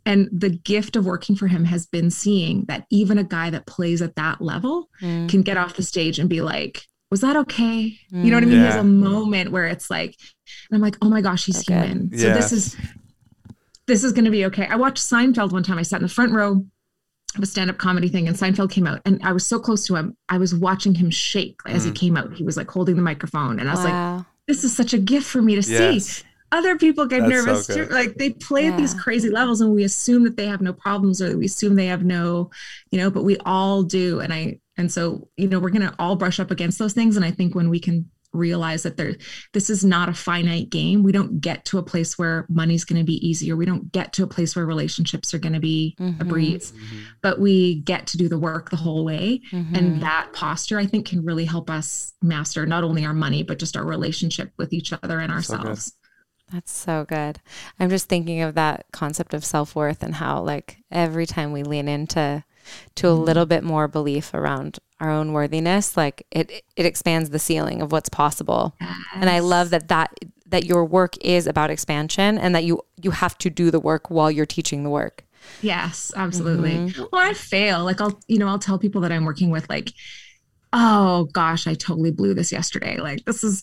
[0.06, 3.66] And the gift of working for him has been seeing that even a guy that
[3.66, 5.28] plays at that level Mm.
[5.28, 7.98] can get off the stage and be like, was that okay?
[8.10, 8.56] You know what I mean?
[8.56, 8.62] Yeah.
[8.70, 10.14] There's a moment where it's like,
[10.70, 11.86] and I'm like, oh my gosh, he's good.
[11.88, 12.16] human.
[12.18, 12.34] So Yeah.
[12.34, 12.76] this is
[13.86, 14.66] this is going to be okay.
[14.66, 15.78] I watched Seinfeld one time.
[15.78, 16.64] I sat in the front row
[17.36, 19.96] of a stand-up comedy thing and Seinfeld came out and I was so close to
[19.96, 20.16] him.
[20.28, 21.94] I was watching him shake as he Mm.
[21.94, 22.32] came out.
[22.34, 25.26] He was like holding the microphone and I was like, this is such a gift
[25.26, 26.06] for me to Yes.
[26.06, 26.24] see.
[26.50, 27.84] Other people get That's so nervous too.
[27.90, 31.20] Like they play at these crazy levels and we assume that they have no problems
[31.20, 32.50] or we assume they have no,
[32.90, 34.20] you know, but we all do.
[34.20, 37.16] And I, and so, you know, we're going to all brush up against those things.
[37.16, 39.16] And I think when we can realize that there,
[39.52, 42.98] this is not a finite game, we don't get to a place where money's going
[43.00, 45.60] to be easy or we don't get to a place where relationships are going to
[45.60, 46.28] be a Mhm.
[46.28, 46.72] breeze,
[47.22, 49.40] but we get to do the work the whole way.
[49.52, 49.76] Mhm.
[49.76, 53.58] And that posture, I think, can really help us master not only our money, but
[53.58, 55.66] just our relationship with each other and So good.
[55.66, 55.92] ourselves.
[56.50, 57.40] That's so good.
[57.78, 61.88] I'm just thinking of that concept of self-worth and how like every time we lean
[61.88, 62.42] into
[62.94, 63.24] to a Mhm.
[63.26, 67.92] little bit more belief around our own worthiness, like it it expands the ceiling of
[67.92, 68.74] what's possible.
[69.14, 70.12] And I love that that
[70.46, 74.10] that your work is about expansion and that you you have to do the work
[74.10, 75.24] while you're teaching the work.
[75.62, 76.70] Yes, absolutely.
[76.72, 77.08] Mhm.
[77.12, 77.84] Well, I fail.
[77.84, 79.92] Like I'll, you know, I'll tell people that I'm working with, like,
[80.72, 82.98] oh gosh, I totally blew this yesterday.
[82.98, 83.62] Like this is,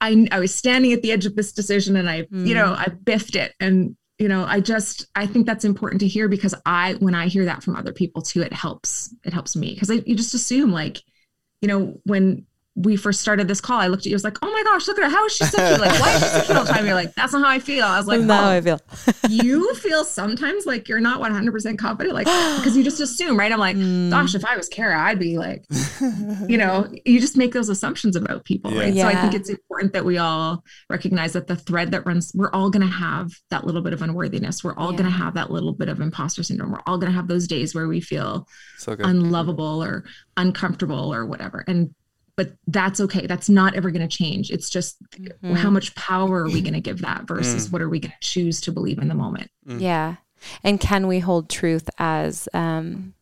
[0.00, 2.88] I I was standing at the edge of this decision and I, you know, I
[2.88, 3.52] biffed it.
[3.60, 7.26] And you know, I just I think that's important to hear because I when I
[7.26, 9.14] hear that from other people too, it helps.
[9.24, 10.98] It helps me because you just assume like,
[11.62, 12.46] you know, when
[12.76, 14.86] we first started this call, I looked at you, I was like, oh my gosh,
[14.86, 15.10] look at her.
[15.10, 16.86] How is she such like, why is she such all the time?
[16.86, 17.84] You're like, that's not how I feel.
[17.84, 18.80] I was like, "No, oh, I feel.
[19.28, 23.50] you feel sometimes like you're not 100% confident, like, because you just assume, right?
[23.52, 24.10] I'm like, Mm.
[24.10, 25.64] gosh, if I was Kara, I'd be like,
[26.48, 28.94] you know, you just make those assumptions about people, right?
[28.94, 32.50] So I think it's important that we all recognize that the thread that runs, we're
[32.52, 34.62] all going to have that little bit of unworthiness.
[34.62, 36.72] We're all going to have that little bit of imposter syndrome.
[36.72, 38.46] We're all going to have those days where we feel
[38.78, 40.04] So unlovable or
[40.36, 41.64] uncomfortable or whatever.
[41.66, 41.94] And
[42.36, 43.26] but that's okay.
[43.26, 44.50] That's not ever going to change.
[44.50, 45.56] It's just Mhm.
[45.56, 47.72] how much power are we going to give that versus Mm.
[47.72, 49.50] what are we going to choose to believe in the moment?
[49.66, 50.16] Yeah.
[50.64, 53.14] And can we hold truth as um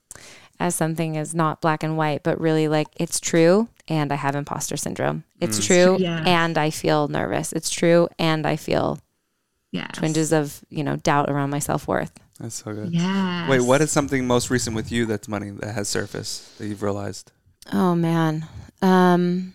[0.61, 4.35] as something as not black and white, but really like it's true and I have
[4.35, 5.23] imposter syndrome.
[5.41, 5.67] It's Mm.
[5.67, 6.25] true Yeah.
[6.27, 7.53] and I feel nervous.
[7.53, 8.99] It's true and I feel
[9.71, 9.87] Yeah.
[9.89, 12.11] twinges of, you know, doubt around my self-worth.
[12.41, 12.93] That's so good.
[12.93, 13.49] Yeah.
[13.49, 16.83] Wait, what is something most recent with you that's money that has surfaced that you've
[16.83, 17.31] realized?
[17.73, 18.47] Oh man.
[18.83, 19.55] Um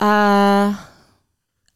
[0.00, 0.74] uh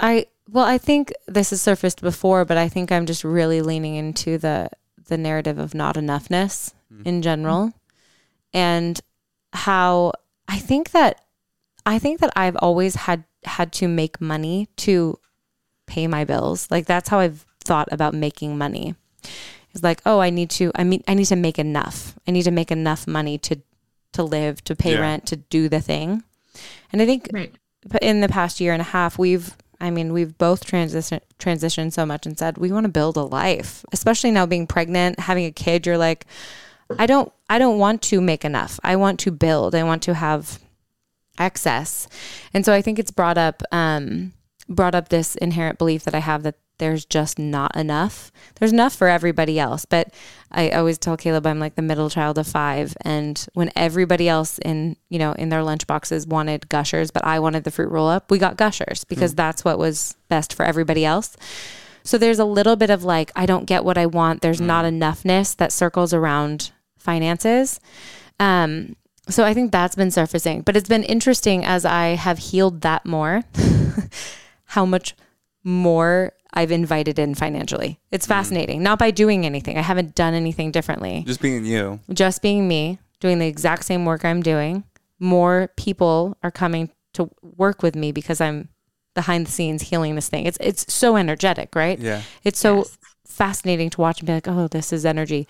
[0.01, 3.97] I well I think this has surfaced before, but I think I'm just really leaning
[3.97, 4.71] into the
[5.09, 7.07] the narrative of not enoughness Mm.
[7.07, 7.73] in general
[8.53, 9.01] and
[9.55, 10.13] how
[10.49, 11.23] I think that
[11.87, 15.19] I think that I've always had had to make money to
[15.87, 16.69] pay my bills.
[16.71, 18.95] Like that's how I've thought about making money.
[19.73, 22.19] It's like, oh, I need to I mean I need to make enough.
[22.29, 23.61] I need to make enough money to
[24.15, 25.01] to live, to pay Yeah.
[25.01, 26.23] rent, to do the thing.
[26.93, 27.53] And I think Right.
[27.89, 31.93] but in the past year and a half, we've, I mean, we've both transition transitioned
[31.93, 33.85] so much and said we want to build a life.
[33.93, 36.27] Especially now being pregnant, having a kid, you're like,
[36.99, 38.79] I don't, I don't want to make enough.
[38.83, 39.75] I want to build.
[39.75, 40.59] I want to have
[41.39, 42.07] excess,
[42.53, 44.33] and so I think it's brought up, um,
[44.69, 48.33] brought up this inherent belief that I have that there's just not enough.
[48.57, 50.13] There's enough for everybody else, but
[50.51, 54.59] I always tell Caleb I'm like the middle child of five, and when everybody else
[54.59, 58.09] in you know in their lunch boxes wanted gushers, but I wanted the fruit roll
[58.09, 61.37] up, we got gushers because that's what was best for everybody else.
[62.03, 64.43] So there's a little bit of like I don't get what I want.
[64.43, 67.81] There's not enoughness that circles around finances.
[68.41, 68.97] Um,
[69.29, 73.07] so I think that's been surfacing, but it's been interesting as I have healed that
[73.07, 73.43] more,
[74.75, 75.15] how much
[75.63, 78.01] more I've invited in financially.
[78.11, 78.31] It's mm.
[78.31, 78.83] fascinating.
[78.83, 79.79] Not by doing anything.
[79.79, 81.25] I haven't done anything differently.
[81.27, 82.01] Just being you.
[82.13, 84.85] Just being me, doing the exact same work I'm doing.
[85.21, 88.69] More people are coming to work with me because I'm
[89.15, 90.45] behind the scenes healing this thing.
[90.45, 91.99] It's it's so energetic, right?
[91.99, 92.23] Yeah.
[92.43, 92.99] It's so Yes.
[93.25, 95.47] fascinating to watch and be like, "Oh, this is energy."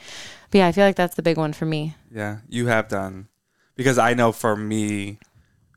[0.51, 1.97] But yeah, I feel like that's the big one for me.
[2.15, 2.39] Yeah.
[2.49, 3.29] You have done.
[3.75, 5.19] Because I know for me,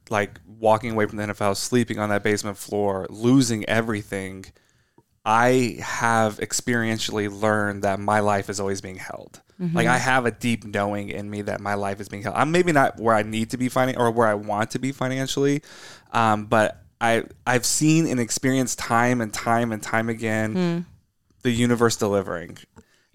[0.10, 4.46] like walking away from the NFL, sleeping on that basement floor, losing everything,
[5.26, 9.42] I have experientially learned that my life is always being held.
[9.74, 12.36] Like I have a deep knowing in me that my life is being held.
[12.36, 14.92] I'm maybe not where I need to be finan- or where I want to be
[14.92, 15.64] financially,
[16.12, 20.86] um, but I I've seen and experienced time and time and time again
[21.42, 22.58] the universe delivering.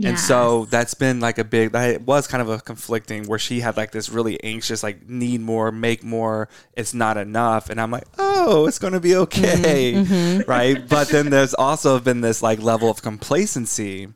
[0.01, 3.39] And so that's been like a big that it was kind of a conflicting where
[3.39, 7.81] she had like this really anxious like need more, make more, it's not enough and
[7.81, 9.23] I'm like, "Oh, it's going to be mm-hmm.
[9.23, 10.51] okay." Mm-hmm.
[10.51, 10.89] Right?
[10.89, 14.09] But then there's also been this like level of complacency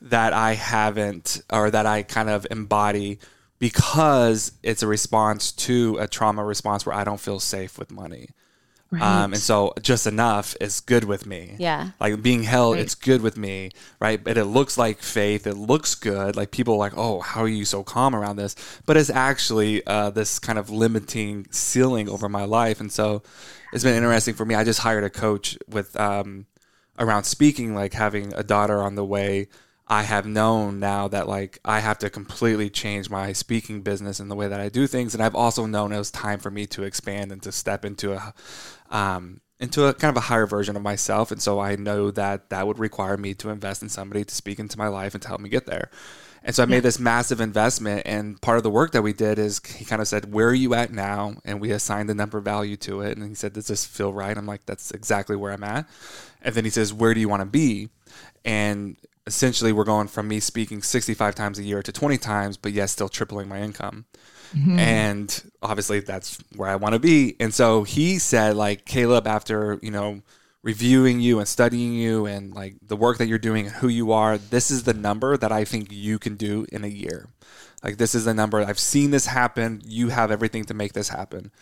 [0.00, 3.18] that I haven't or that I kind of embody
[3.58, 8.28] because it's a response to a trauma response where I don't feel safe with money.
[8.90, 9.02] Right.
[9.02, 11.56] Um, and so just enough is good with me.
[11.58, 11.90] Yeah.
[11.98, 12.82] Like being held, Right.
[12.82, 14.22] it's good with me, right?
[14.22, 15.46] But it looks like faith.
[15.46, 16.36] It looks good.
[16.36, 18.54] Like people are like, oh, how are you so calm around this?
[18.86, 22.80] But it's actually uh, this kind of limiting ceiling over my life.
[22.80, 23.22] And so
[23.72, 24.54] it's been interesting for me.
[24.54, 26.46] I just hired a coach with um,
[26.96, 29.48] around speaking, like having a daughter on the way.
[29.88, 34.30] I have known now that like I have to completely change my speaking business and
[34.30, 36.66] the way that I do things, and I've also known it was time for me
[36.66, 38.34] to expand and to step into a
[38.90, 41.30] um, into a kind of a higher version of myself.
[41.30, 44.58] And so I know that that would require me to invest in somebody to speak
[44.58, 45.90] into my life and to help me get there.
[46.42, 48.02] And so I made this massive investment.
[48.06, 50.54] And part of the work that we did is he kind of said, Where are
[50.54, 51.36] you at now?
[51.44, 53.16] And we assigned a number value to it.
[53.16, 54.36] And he said, Does this feel right?
[54.36, 55.88] I'm like, That's exactly where I'm at.
[56.42, 57.88] And then he says, Where do you want to be?
[58.44, 58.96] And
[59.26, 62.92] essentially, we're going from me speaking 65 times a year to 20 times, but yes,
[62.92, 64.06] still tripling my income
[64.54, 64.78] mm-hmm.
[64.78, 67.36] and obviously that's where I want to be.
[67.40, 70.22] And so he said, like Caleb, after you know
[70.62, 74.12] reviewing you and studying you and like the work that you're doing and who you
[74.12, 77.28] are, this is the number that I think you can do in a year.
[77.84, 79.82] Like this is the number I've seen this happen.
[79.84, 81.52] You have everything to make this happen.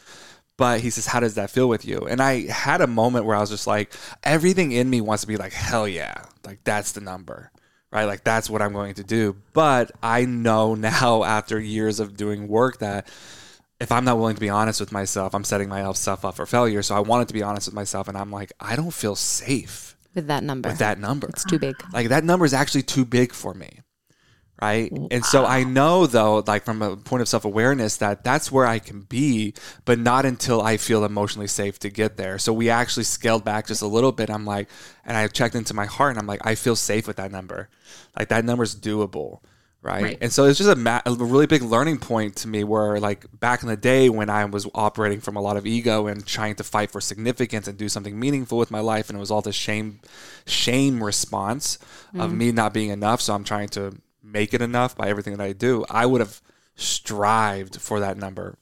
[0.56, 2.06] But he says, How does that feel with you?
[2.08, 3.92] And I had a moment where I was just like,
[4.22, 6.26] everything in me wants to be like, Hell yeah.
[6.46, 7.50] Like, that's the number,
[7.94, 8.04] right?
[8.04, 9.36] Like, that's what I'm going to do.
[9.52, 13.08] But I know now, after years of doing work, that
[13.80, 16.82] if I'm not willing to be honest with myself, I'm setting myself up for failure.
[16.82, 18.08] So I wanted to be honest with myself.
[18.08, 20.68] And I'm like, I don't feel safe With that number.
[20.68, 21.28] with that number.
[21.28, 21.74] It's too big.
[21.92, 23.80] Like that number is actually too big for me.
[24.62, 24.90] Right.
[25.10, 28.64] And so I know though, like from a point of self awareness, that that's where
[28.66, 29.52] I can be,
[29.84, 32.38] but not until I feel emotionally safe to get there.
[32.38, 34.30] So we actually scaled back just a little bit.
[34.30, 34.68] I'm like,
[35.04, 37.68] and I checked into my heart and I'm like, I feel safe with that number.
[38.16, 39.40] Like that number's doable.
[39.82, 40.02] Right?
[40.02, 40.18] Right.
[40.22, 43.26] And so it's just a, ma- a really big learning point to me where, like,
[43.38, 46.54] back in the day when I was operating from a lot of ego and trying
[46.54, 49.42] to fight for significance and do something meaningful with my life, and it was all
[49.42, 50.00] this shame,
[50.46, 51.78] shame response
[52.14, 52.36] of mm.
[52.36, 53.20] me not being enough.
[53.20, 53.94] So I'm trying to
[54.24, 55.84] make it enough by everything that I do.
[55.90, 56.40] I would have
[56.76, 58.56] strived for that number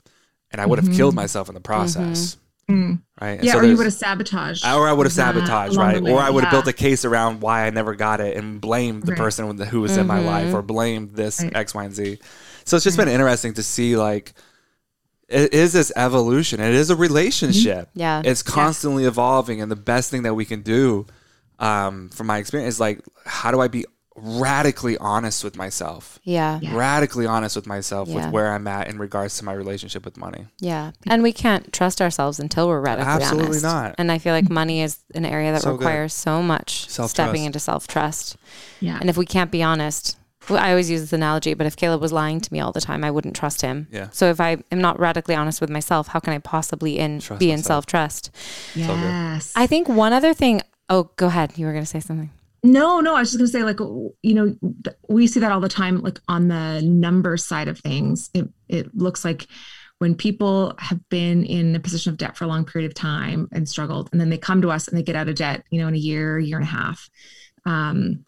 [0.51, 2.37] and I would have killed myself in the process.
[2.69, 3.01] Mm.
[3.21, 3.31] Right.
[3.39, 4.65] And Yeah, so or you would have sabotaged.
[4.67, 6.03] or I would have sabotaged, right?
[6.03, 6.13] way.
[6.13, 6.59] Or I would have Yeah.
[6.63, 9.19] built a case around why I never got it and blamed the Right.
[9.21, 11.55] person with the- who was in my life or blamed this Right.
[11.57, 12.19] X, Y, and Z.
[12.65, 14.35] So it's just been interesting to see like
[15.29, 16.61] it is this evolution.
[16.61, 17.89] It is a relationship.
[17.91, 17.99] Mm-hmm.
[17.99, 18.23] Yeah.
[18.25, 19.61] It's constantly evolving.
[19.63, 21.07] And the best thing that we can do,
[21.59, 23.87] um, from my experience, is like, how do I be
[24.17, 26.19] radically honest with myself?
[26.23, 26.59] Yeah.
[26.63, 26.77] Yeah.
[26.77, 28.17] Radically honest with myself Yeah.
[28.17, 30.47] with where I'm at in regards to my relationship with money.
[30.61, 30.93] Yeah.
[31.07, 33.63] And we can't trust ourselves until we're radically Absolutely honest.
[33.65, 33.95] not.
[33.99, 35.81] And I feel like money is an area that So good.
[35.81, 37.11] requires so much Self-trust.
[37.15, 38.37] stepping into self trust.
[38.81, 38.99] Yeah.
[39.01, 40.17] And if we can't be honest,
[40.49, 42.81] well, I always use this analogy, but if Caleb was lying to me all the
[42.81, 43.87] time, I wouldn't trust him.
[43.93, 44.09] Yeah.
[44.11, 47.39] So if I am not radically honest with myself, how can I possibly in Trust
[47.41, 48.31] be in self trust?
[48.75, 49.53] yes.
[49.55, 50.61] I think one other thing.
[50.89, 51.53] Oh, go ahead.
[51.57, 52.31] You were going to say something.
[52.63, 54.57] No, no, I was just gonna say, like, you know,
[55.09, 58.31] we see that all the time, like on the number side of things.
[58.35, 59.49] It it looks like
[59.99, 63.49] when people have been in a position of debt for a long period of time
[63.53, 65.81] and struggled, and then they come to us and they get out of debt, you
[65.81, 67.09] know, in a year, year and a half.
[67.67, 68.25] Um,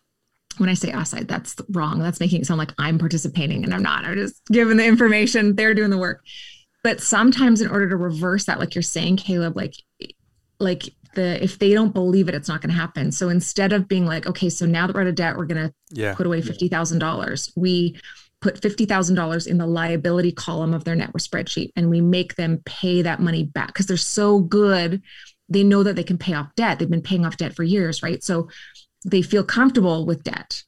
[0.58, 1.98] when I say us, I, that's wrong.
[1.98, 4.04] That's making it sound like I'm participating, and I'm not.
[4.04, 5.54] I'm just giving the information.
[5.54, 6.24] They're doing the work.
[6.82, 9.74] But sometimes, in order to reverse that, like you're saying, Caleb, like
[10.60, 13.12] like the if they don't believe it, it's not going to happen.
[13.12, 15.68] So instead of being like, okay, so now that we're out of debt, we're going
[15.68, 16.14] to Yeah.
[16.14, 17.52] put away fifty thousand dollars.
[17.56, 17.98] We
[18.40, 22.34] put fifty thousand dollars in the liability column of their network spreadsheet, and we make
[22.36, 25.02] them pay that money back because they're so good.
[25.48, 26.78] They know that they can pay off debt.
[26.78, 28.22] They've been paying off debt for years, right?
[28.22, 28.48] So
[29.04, 30.62] they feel comfortable with debt.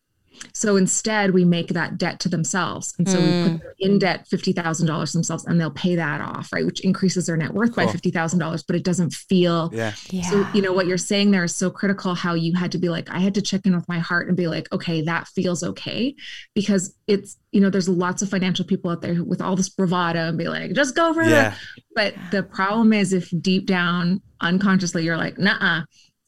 [0.53, 3.45] So instead, we make that debt to themselves, and so we put mm.
[3.61, 6.65] them in debt fifty thousand dollars themselves, and they'll pay that off, right?
[6.65, 9.93] Which increases their net worth by fifty thousand dollars, but it doesn't feel Yeah.
[10.11, 10.23] Yeah.
[10.31, 12.89] so, you know, what you're saying there is so critical how you had to be
[12.89, 15.63] like, I had to check in with my heart and be like, okay, that feels
[15.63, 16.15] okay.
[16.55, 20.29] Because it's, you know, there's lots of financial people out there with all this bravado
[20.29, 21.53] and be like, just go for Yeah.
[21.53, 21.59] it.
[21.95, 25.83] But the problem is if deep down, unconsciously, you're like, nah,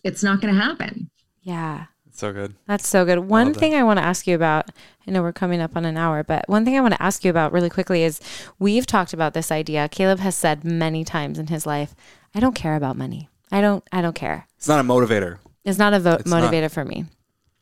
[0.04, 1.10] it's not going to happen.
[1.42, 1.86] yeah.
[2.18, 2.56] So good.
[2.66, 3.20] That's so good.
[3.20, 3.60] One love that.
[3.60, 4.70] thing I want to ask you about,
[5.06, 7.24] I know we're coming up on an hour, but one thing I want to ask
[7.24, 8.20] you about really quickly is
[8.58, 9.88] we've talked about this idea.
[9.88, 11.94] Caleb has said many times in his life,
[12.34, 13.28] I don't care about money.
[13.52, 14.48] I don't I don't care.
[14.56, 15.38] It's not a motivator.
[15.64, 16.42] It's not a vo- It's not.
[16.42, 17.04] motivator for me.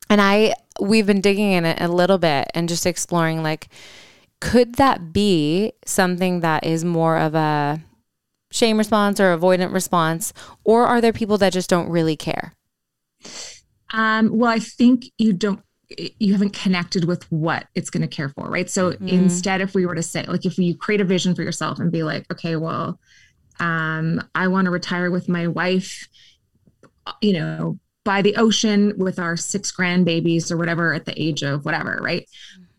[0.09, 3.69] And I we've been digging in it a little bit and just exploring like
[4.41, 7.79] could that be something that is more of a
[8.49, 10.33] shame response or avoidant response
[10.63, 12.53] or are there people that just don't really care?
[13.91, 15.61] Um, well, I think you don't
[16.19, 18.69] you haven't connected with what it's going to care for, right?
[18.69, 21.79] So instead, if we were to say, like, if you create a vision for yourself
[21.79, 22.99] and be like, okay, well,
[23.59, 26.07] um, I want to retire with my wife,
[27.21, 31.63] you know, by the ocean with our six grandbabies or whatever at the age of
[31.63, 32.27] whatever, right?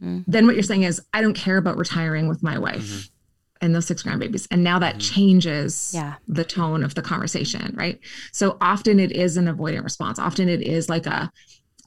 [0.03, 0.31] Mm-hmm.
[0.31, 2.83] Then what you're saying is, I don't care about retiring with my wife.
[2.83, 3.15] Mm-hmm
[3.61, 4.47] and those six grandbabies.
[4.51, 5.15] And now that mm-hmm.
[5.15, 6.15] changes yeah.
[6.27, 7.99] the tone of the conversation, right?
[8.33, 10.19] So often it is an avoidant response.
[10.19, 11.31] Often it is like a,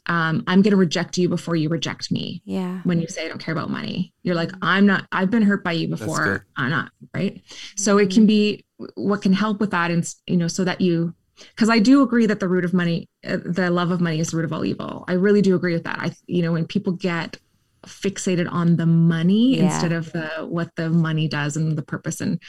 [0.08, 2.42] um, I'm going to reject you before you reject me.
[2.44, 2.82] Yeah.
[2.84, 5.64] When you say I don't care about money, you're like, I'm not, I've been hurt
[5.64, 6.48] by you before.
[6.56, 6.92] I'm not.
[7.14, 7.42] Right.
[7.78, 8.66] So it can be
[8.96, 9.92] what can help with that.
[9.92, 11.14] And, you know, so that you,
[11.56, 14.32] because I do agree that the root of money, uh, the love of money is
[14.32, 15.06] the root of all evil.
[15.08, 16.00] I really do agree with that.
[16.00, 17.38] I, you know, when people get
[17.86, 19.64] fixated on the money yeah.
[19.66, 22.42] instead of the what the money does and the purpose and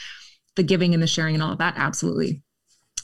[0.55, 2.41] the giving and the sharing and all of that absolutely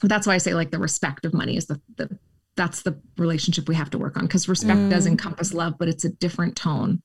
[0.04, 2.10] that's why i say like the respect of money is the, the
[2.56, 4.90] that's the relationship we have to work on because respect mm.
[4.90, 7.02] does encompass love but it's a different tone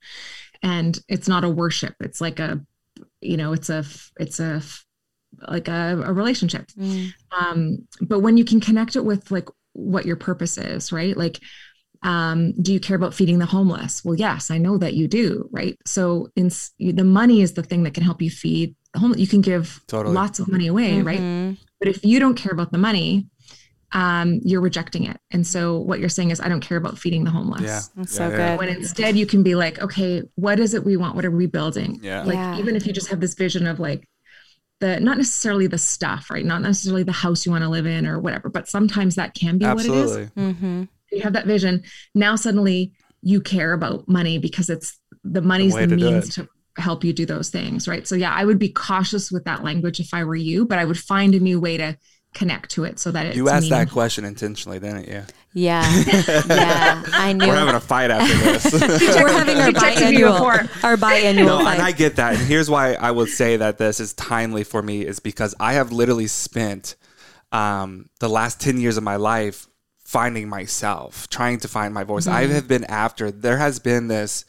[0.63, 2.61] and it's not a worship it's like a
[3.21, 3.85] you know it's a
[4.19, 4.61] it's a
[5.49, 7.11] like a, a relationship mm.
[7.39, 11.41] um but when you can connect it with like what your purpose is right like
[12.05, 14.05] um, do you care about feeding the homeless?
[14.05, 15.77] Well, yes, I know that you do, right?
[15.87, 19.21] So in, the money is the thing that can help you feed the homeless.
[19.21, 20.15] You can give totally.
[20.15, 21.07] lots of money away, mm-hmm.
[21.07, 21.57] right?
[21.81, 23.27] But if you don't care about the money,
[23.93, 25.19] um, you're rejecting it.
[25.31, 27.63] And so what you're saying is, I don't care about feeding the homeless.
[27.63, 27.81] Yeah.
[27.97, 28.37] That's yeah, so yeah.
[28.37, 28.59] good.
[28.59, 31.17] When instead you can be like, okay, what is it we want?
[31.17, 32.01] What are we building?
[32.03, 32.23] Yeah.
[32.25, 32.59] Like, yeah.
[32.59, 34.07] even if you just have this vision of like,
[34.81, 36.45] the not necessarily the stuff, right?
[36.45, 39.57] Not necessarily the house you want to live in or whatever, but sometimes that can
[39.57, 40.03] be Absolutely.
[40.03, 40.31] what it is.
[40.33, 40.85] Mm-hmm
[41.15, 41.83] you have that vision
[42.15, 42.93] now suddenly
[43.23, 47.25] you care about money because it's the money's the, the means to help you do
[47.25, 48.07] those things right?
[48.07, 50.85] So yeah i would be cautious with that language if i were you but i
[50.85, 51.97] would find a new way to
[52.35, 53.79] connect to it so that it's you asked meaningful.
[53.79, 55.23] that question intentionally didn't you?
[55.53, 55.85] Yeah.
[56.49, 58.35] Yeah i knew we're having a fight after
[58.69, 58.73] this.
[58.73, 61.75] We're having our biannual our biannual no, fight.
[61.75, 64.83] and i get that and here's why i would say that this is timely for
[64.83, 66.97] me is because i have literally spent
[67.53, 69.69] um, the last 10 years of my life
[70.15, 72.27] finding myself, trying to find my voice.
[72.27, 72.37] Mm-hmm.
[72.37, 73.33] I have been after.
[73.33, 74.45] There has been this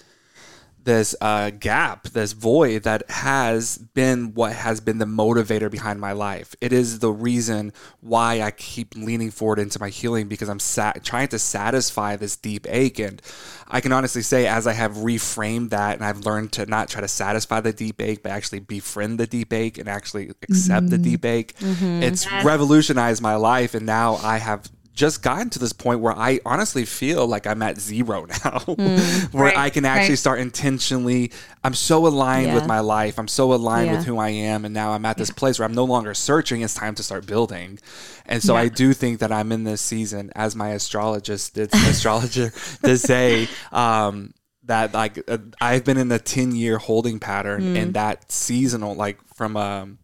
[0.83, 6.11] this uh, gap, this void that has been what has been the motivator behind my
[6.11, 6.55] life.
[6.61, 11.03] It is the reason why I keep leaning forward into my healing because I'm sat-
[11.03, 12.99] trying to satisfy this deep ache.
[12.99, 13.19] And
[13.67, 17.01] I can honestly say, as I have reframed that and I've learned to not try
[17.01, 20.87] to satisfy the deep ache, but actually befriend the deep ache and actually accept mm-hmm.
[20.89, 22.03] the deep ache, mm-hmm.
[22.03, 23.73] it's revolutionized my life.
[23.73, 27.61] And now I have just gotten to this point where I honestly feel like I'm
[27.61, 30.19] at zero now, mm, where right, I can actually right.
[30.19, 31.31] start intentionally.
[31.63, 32.55] I'm so aligned yeah.
[32.55, 33.19] with my life.
[33.19, 33.97] I'm so aligned yeah.
[33.97, 34.63] with who I am.
[34.63, 35.35] And now I'm at this yeah.
[35.35, 36.61] place where I'm no longer searching.
[36.61, 37.77] It's time to start building.
[38.25, 42.53] And so I do think that I'm in this season, as my astrologist did, astrologer
[42.81, 44.33] did say, um,
[44.63, 47.77] that like uh, I've been in a 10 year holding pattern mm.
[47.77, 49.99] and that seasonal, like from, um,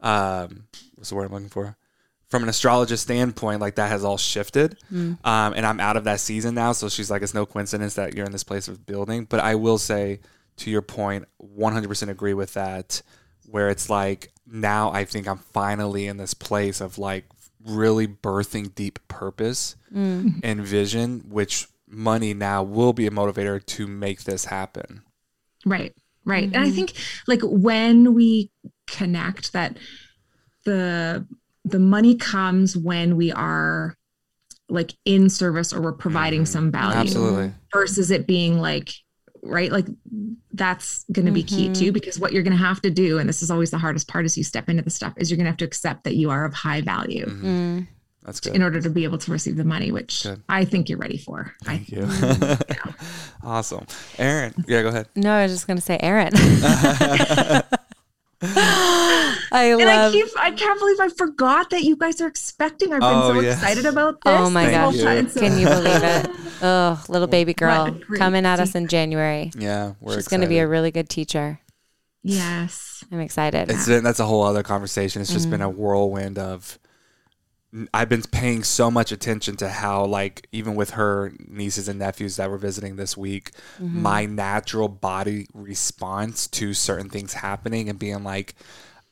[0.00, 0.64] um,
[0.94, 1.76] what's the word I'm looking for?
[2.28, 4.78] From an astrologist standpoint, like that has all shifted.
[4.92, 5.24] Mm.
[5.24, 6.72] Um, and I'm out of that season now.
[6.72, 9.24] So she's like, it's no coincidence that you're in this place of building.
[9.24, 10.20] But I will say,
[10.58, 13.02] to your point, 100% agree with that,
[13.46, 17.24] where it's like, now I think I'm finally in this place of like
[17.64, 20.40] really birthing deep purpose mm.
[20.42, 25.02] and vision, which money now will be a motivator to make this happen.
[25.64, 25.94] Right.
[26.24, 26.44] Right.
[26.44, 26.54] Mm-hmm.
[26.54, 26.76] And I mm-hmm.
[26.76, 26.92] think
[27.26, 28.50] like when we
[28.86, 29.78] connect that
[30.64, 31.26] the
[31.70, 33.96] the money comes when we are
[34.68, 36.52] like in service or we're providing mm-hmm.
[36.52, 37.52] some value Absolutely.
[37.72, 38.90] versus it being like
[39.42, 39.86] right like
[40.52, 41.56] that's going to be mm-hmm.
[41.56, 41.92] key too mm-hmm.
[41.92, 44.24] because what you're going to have to do and this is always the hardest part
[44.24, 46.30] as you step into the stuff is you're going to have to accept that you
[46.30, 47.46] are of high value mm-hmm.
[47.46, 47.86] mm.
[48.24, 50.42] that's good in order to be able to receive the money which good.
[50.48, 52.06] i think you're ready for thank I, you
[52.68, 52.92] yeah.
[53.42, 53.86] awesome
[54.18, 56.32] Erin yeah go ahead no i was just going to say Erin
[58.42, 59.88] I and love.
[59.88, 60.26] I keep.
[60.38, 62.92] I can't believe I forgot that you guys are expecting.
[62.92, 63.58] I've been oh, so yes.
[63.58, 64.32] excited about this.
[64.32, 64.94] Oh my gosh!
[64.94, 65.28] You.
[65.28, 65.40] So.
[65.40, 66.30] Can you believe it?
[66.60, 69.52] Oh, little baby girl coming at us in January.
[69.56, 71.60] Yeah, we're She's going to be a really good teacher.
[72.24, 73.70] Yes, I'm excited.
[73.70, 75.22] It's been, that's a whole other conversation.
[75.22, 75.52] It's just mm.
[75.52, 76.80] been a whirlwind of.
[77.92, 82.36] I've been paying so much attention to how, like, even with her nieces and nephews
[82.36, 84.02] that were visiting this week, mm-hmm.
[84.02, 88.54] my natural body response to certain things happening and being like,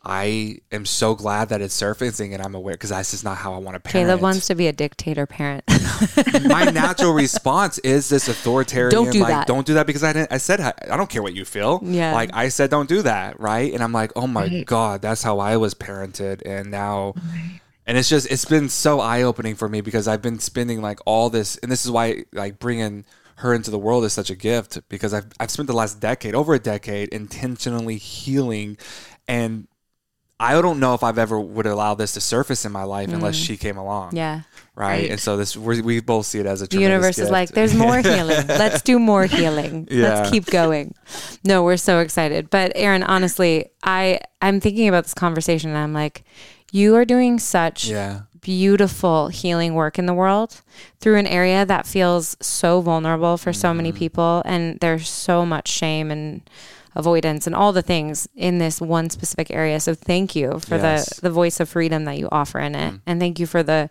[0.08, 3.54] I am so glad that it's surfacing and I'm aware because that's just not how
[3.54, 4.06] I want to parent.
[4.06, 5.64] Caleb wants to be a dictator parent.
[6.44, 8.92] My natural response is this authoritarian.
[8.92, 9.46] Don't do like, that.
[9.48, 10.32] Don't do that because I didn't.
[10.32, 11.80] I said I don't care what you feel.
[11.82, 12.12] Yeah.
[12.12, 13.72] Like I said, don't do that, right?
[13.74, 14.64] And I'm like, oh my right.
[14.64, 17.14] god, that's how I was parented, and now.
[17.16, 17.60] Right.
[17.86, 20.98] And it's just it's been so eye opening for me because I've been spending like
[21.06, 23.04] all this, and this is why like bringing
[23.36, 26.34] her into the world is such a gift because I've I've spent the last decade,
[26.34, 28.76] over a decade, intentionally healing
[29.28, 29.68] and
[30.38, 33.34] I don't know if I've ever would allow this to surface in my life unless
[33.34, 34.10] she came along.
[34.10, 34.16] Mm.
[34.16, 34.40] Yeah.
[34.74, 34.88] Right?
[34.88, 35.10] Right.
[35.10, 37.74] And so this we we both see it as a The universe is like, there's
[37.74, 38.46] more healing.
[38.46, 39.88] Let's do more healing.
[39.90, 40.02] Yeah.
[40.02, 40.94] Let's keep going.
[41.42, 42.50] No, we're so excited.
[42.50, 46.24] But Erin, honestly, I I'm thinking about this conversation and I'm like,
[46.76, 48.20] you are doing such Yeah.
[48.40, 50.50] beautiful healing work in the world
[51.00, 53.76] through an area that feels so vulnerable for so Mm-hmm.
[53.76, 56.26] many people and there's so much shame and
[56.94, 61.16] avoidance and all the things in this one specific area so thank you for Yes.
[61.16, 63.90] the the voice of freedom that you offer in it and thank you for the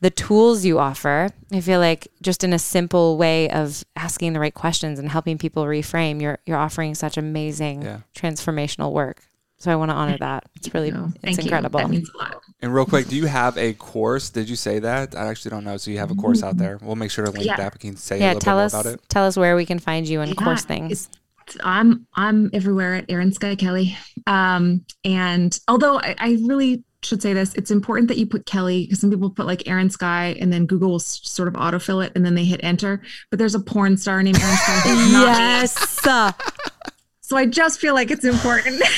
[0.00, 4.40] the tools you offer i feel like just in a simple way of asking the
[4.40, 7.98] right questions and helping people reframe you're you're offering such amazing Yeah.
[8.16, 9.18] transformational work
[9.60, 11.86] so i want to honor that it's really So, it's thank incredible You.
[11.86, 12.42] That means a lot.
[12.62, 14.28] And real quick, do you have a course?
[14.30, 15.14] Did you say that?
[15.14, 15.78] I actually don't know.
[15.78, 16.78] So you have a course out there.
[16.82, 17.56] We'll make sure to link Yeah.
[17.56, 17.72] that.
[17.72, 19.00] We can say a yeah little tell bit more us about it.
[19.08, 21.08] tell us where we can find you and Yeah, course things
[21.64, 23.96] I'm I'm everywhere at Erin Skye Kelly.
[24.26, 28.84] Um, and although I, I really should say this, it's important that you put Kelly
[28.84, 32.04] because some people put like Erin Sky and then Google will s- sort of autofill
[32.04, 33.00] it and then they hit enter.
[33.30, 34.80] But there's a porn star named Erin Sky.
[34.80, 35.32] who's not me.
[35.32, 36.00] yes
[37.22, 38.82] So I just feel like it's important.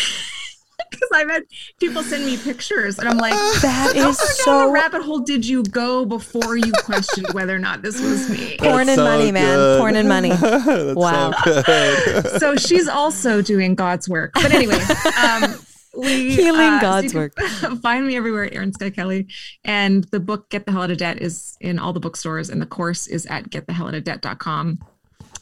[1.03, 1.43] Because I've had
[1.81, 3.33] people send me pictures and I'm like,
[3.63, 7.57] that how is far so the rabbit hole did you go before you questioned whether
[7.57, 8.57] or not this was me?
[8.61, 11.33] porn and so money man porn and money That's Wow.
[11.33, 14.33] so so she's also doing God's work.
[14.35, 14.79] But anyway,
[15.23, 15.55] um,
[15.97, 17.39] we Healing uh, God's you work.
[17.83, 19.29] Find me everywhere, at Erin Skye Kelly,
[19.65, 22.63] and the book "Get the Hell Out of Debt" is in all the bookstores, and
[22.63, 24.79] the course is at getthehelloutofdebt.com.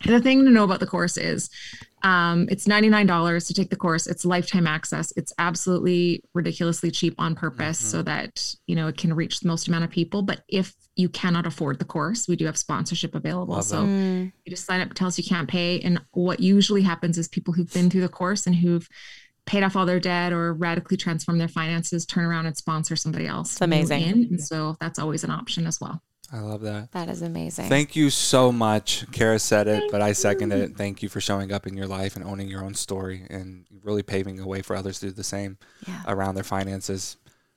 [0.04, 1.50] And the thing to know about the course is,
[2.02, 4.06] um, it's ninety nine dollars to take the course.
[4.06, 5.12] It's lifetime access.
[5.16, 9.68] It's absolutely ridiculously cheap on purpose, so that you know it can reach the most
[9.68, 10.22] amount of people.
[10.22, 13.54] But if you cannot afford the course, we do have sponsorship available.
[13.54, 13.88] Love so that.
[13.88, 15.80] Mm, you just sign up, tell us you can't pay.
[15.80, 18.88] And what usually happens is people who've been through the course and who've
[19.46, 23.26] paid off all their debt or radically transformed their finances turn around and sponsor somebody
[23.26, 23.52] else.
[23.52, 24.02] It's amazing.
[24.02, 24.12] in.
[24.30, 26.02] And so that's always an option as well.
[26.32, 26.92] I love that.
[26.92, 29.04] that is amazing Thank you so much.
[29.10, 30.76] Kara said it, but I second it.
[30.76, 34.02] Thank you for showing up in your life and owning your own story and really
[34.04, 35.58] paving a way for others to do the same
[35.88, 36.02] Yeah.
[36.06, 37.16] around their finances.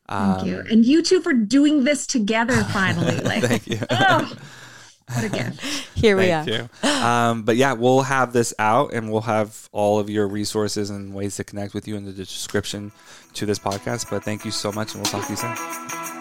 [0.10, 0.60] Thank Um, you.
[0.72, 3.18] And you two for doing this together finally.
[3.22, 3.80] Like, Thank you.
[3.92, 4.34] oh,
[5.14, 5.62] what a gift.
[5.96, 6.90] here we Thank are you.
[6.90, 11.14] Um, but yeah, we'll have this out and we'll have all of your resources and
[11.14, 12.92] ways to connect with you in the description
[13.34, 14.10] to this podcast.
[14.10, 16.13] But thank you so much and we'll talk to you soon.